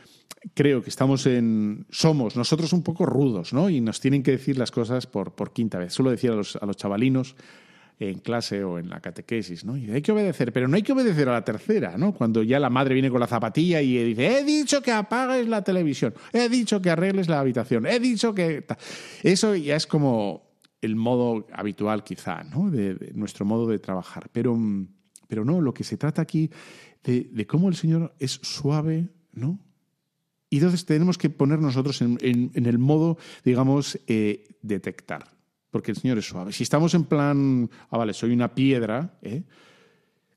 [0.54, 1.86] creo que estamos en.
[1.90, 3.68] somos nosotros un poco rudos, ¿no?
[3.68, 5.92] Y nos tienen que decir las cosas por, quinta vez.
[5.92, 7.36] Suelo decir a a los chavalinos
[8.00, 9.76] en clase o en la catequesis, ¿no?
[9.76, 12.14] Y hay que obedecer, pero no hay que obedecer a la tercera, ¿no?
[12.14, 15.62] Cuando ya la madre viene con la zapatilla y dice, he dicho que apagues la
[15.62, 18.64] televisión, he dicho que arregles la habitación, he dicho que...
[19.22, 20.48] Eso ya es como
[20.80, 22.70] el modo habitual quizá, ¿no?
[22.70, 24.30] De, nuestro modo de trabajar.
[24.32, 24.56] Pero,
[25.26, 26.50] pero no, lo que se trata aquí
[27.02, 29.58] de, cómo el Señor es suave, ¿no?
[30.50, 32.18] Y entonces tenemos que poner nosotros en,
[32.54, 35.37] el modo, digamos, eh, detectar.
[35.78, 36.52] Porque el Señor es suave.
[36.52, 39.44] Si estamos en plan, ah, vale, soy una piedra, ¿eh?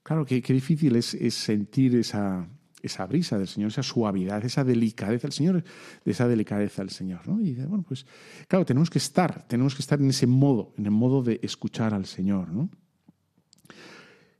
[0.03, 2.47] claro, qué, difícil es, sentir esa,
[2.79, 5.63] esa brisa del Señor, esa suavidad, esa delicadeza del Señor,
[6.05, 7.27] de esa delicadeza del Señor.
[7.27, 7.41] ¿no?
[7.41, 8.05] Y bueno, pues
[8.47, 11.95] claro, tenemos que estar, tenemos que estar en ese modo, en el modo de escuchar
[11.95, 12.49] al Señor.
[12.49, 12.69] ¿no?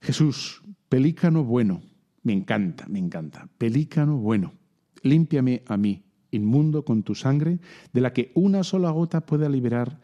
[0.02, 1.82] Jesús, pelícano bueno,
[2.22, 4.54] me encanta, me encanta, pelícano bueno
[5.02, 7.58] límpiame a mí, inmundo con tu sangre,
[7.92, 10.00] de la que una sola gota pueda liberar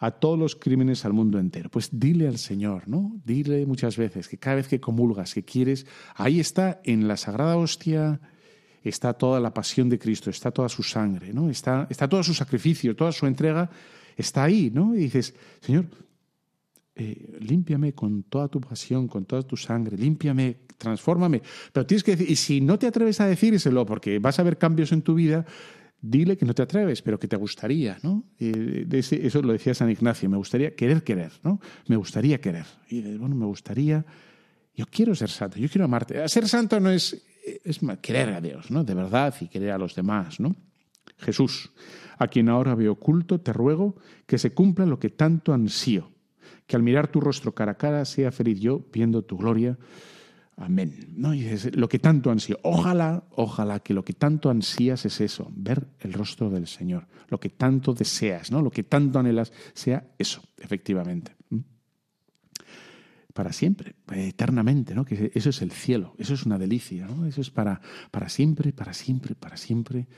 [0.00, 1.70] a todos los crímenes al mundo entero.
[1.70, 3.20] Pues dile al Señor, ¿no?
[3.24, 5.86] Dile muchas veces que cada vez que comulgas, que quieres,
[6.16, 8.20] ahí está en la sagrada hostia
[8.82, 11.50] está toda la pasión de Cristo, está toda su sangre, ¿no?
[11.50, 13.70] Está, está todo su sacrificio, toda su entrega,
[14.16, 14.94] está ahí, ¿no?
[14.94, 15.86] Y dices, Señor,
[16.94, 21.42] eh, límpiame con toda tu pasión, con toda tu sangre, límpiame, transfórmame.
[21.72, 24.56] Pero tienes que decir, y si no te atreves a decírselo porque vas a ver
[24.56, 25.44] cambios en tu vida,
[26.00, 28.24] dile que no te atreves, pero que te gustaría, ¿no?
[28.38, 31.60] eso lo decía San Ignacio, me gustaría querer querer, ¿no?
[31.88, 32.66] Me gustaría querer.
[32.88, 34.04] Y bueno, me gustaría,
[34.74, 36.26] yo quiero ser santo, yo quiero amarte.
[36.28, 37.22] Ser santo no es,
[37.64, 38.84] es querer a Dios, ¿no?
[38.84, 40.56] De verdad y querer a los demás, ¿no?
[41.18, 41.70] Jesús,
[42.18, 43.96] a quien ahora veo oculto, te ruego
[44.26, 46.10] que se cumpla lo que tanto ansío
[46.70, 49.76] que al mirar tu rostro cara a cara sea feliz yo viendo tu gloria.
[50.60, 51.14] Amén.
[51.16, 51.32] ¿No?
[51.32, 52.58] Y es lo que tanto ansío.
[52.62, 57.06] Ojalá, ojalá que lo que tanto ansías es eso, ver el rostro del Señor.
[57.28, 58.60] Lo que tanto deseas, ¿no?
[58.60, 61.34] Lo que tanto anhelas sea eso, efectivamente.
[61.48, 61.60] ¿Mm?
[63.32, 65.06] Para siempre, eternamente, ¿no?
[65.06, 67.24] Que eso es el cielo, eso es una delicia, ¿no?
[67.24, 67.80] Eso es para,
[68.10, 70.08] para siempre, para siempre, para siempre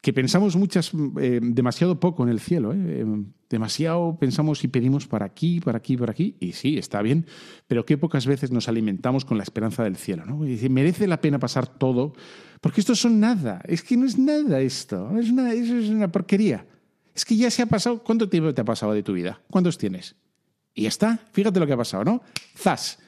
[0.00, 2.72] que pensamos muchas, eh, demasiado poco en el cielo.
[2.72, 3.04] ¿eh?
[3.50, 6.36] Demasiado pensamos y pedimos para aquí, para aquí, para aquí.
[6.40, 7.26] Y sí, está bien,
[7.66, 10.24] pero qué pocas veces nos alimentamos con la esperanza del cielo.
[10.24, 10.46] ¿no?
[10.46, 12.14] Y dice, merece la pena pasar todo,
[12.60, 13.60] porque esto son nada.
[13.66, 15.18] Es que no es nada esto.
[15.18, 16.66] Es una, es una porquería.
[17.14, 18.02] Es que ya se ha pasado.
[18.02, 19.42] ¿Cuánto tiempo te ha pasado de tu vida?
[19.50, 20.16] ¿Cuántos tienes?
[20.74, 21.20] Y ya está.
[21.32, 22.22] Fíjate lo que ha pasado, ¿no?
[22.56, 22.98] ¡Zas!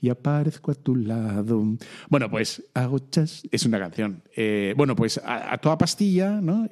[0.00, 1.62] Y aparezco a tu lado.
[2.08, 2.62] Bueno, pues
[3.10, 4.22] chas, es una canción.
[4.34, 6.68] Eh, bueno, pues a, toda pastilla, ¿no?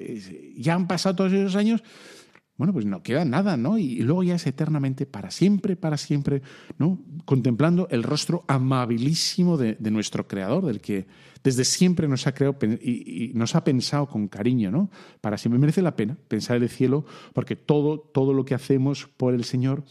[0.57, 1.83] Ya han pasado todos esos años.
[2.57, 3.77] Bueno, pues no queda nada, ¿no?
[3.77, 6.41] Y, luego ya es eternamente, para siempre, para siempre,
[6.77, 6.99] ¿no?
[7.23, 11.07] Contemplando el rostro amabilísimo de, nuestro Creador, del que
[11.41, 14.89] desde siempre nos ha creado y, nos ha pensado con cariño, ¿no?
[15.21, 19.07] Para siempre merece la pena pensar en el cielo, porque todo, todo lo que hacemos
[19.15, 19.85] por el Señor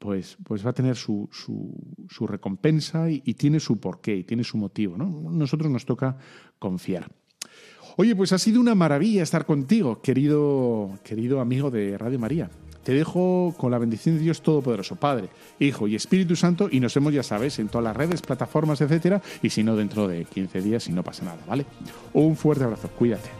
[0.00, 4.56] pues, pues va a tener su, su, recompensa y, tiene su porqué y tiene su
[4.56, 4.96] motivo.
[4.96, 5.30] ¿no?
[5.30, 6.16] Nosotros nos toca
[6.58, 7.12] confiar.
[7.96, 12.50] Oye, pues ha sido una maravilla estar contigo, querido, querido amigo de Radio María.
[12.82, 15.28] Te dejo con la bendición de Dios Todopoderoso, Padre,
[15.58, 19.20] Hijo y Espíritu Santo, y nos vemos, ya sabes, en todas las redes, plataformas, etcétera,
[19.42, 21.66] y si no, dentro de 15 días, si no pasa nada, ¿vale?
[22.14, 23.39] Un fuerte abrazo, cuídate.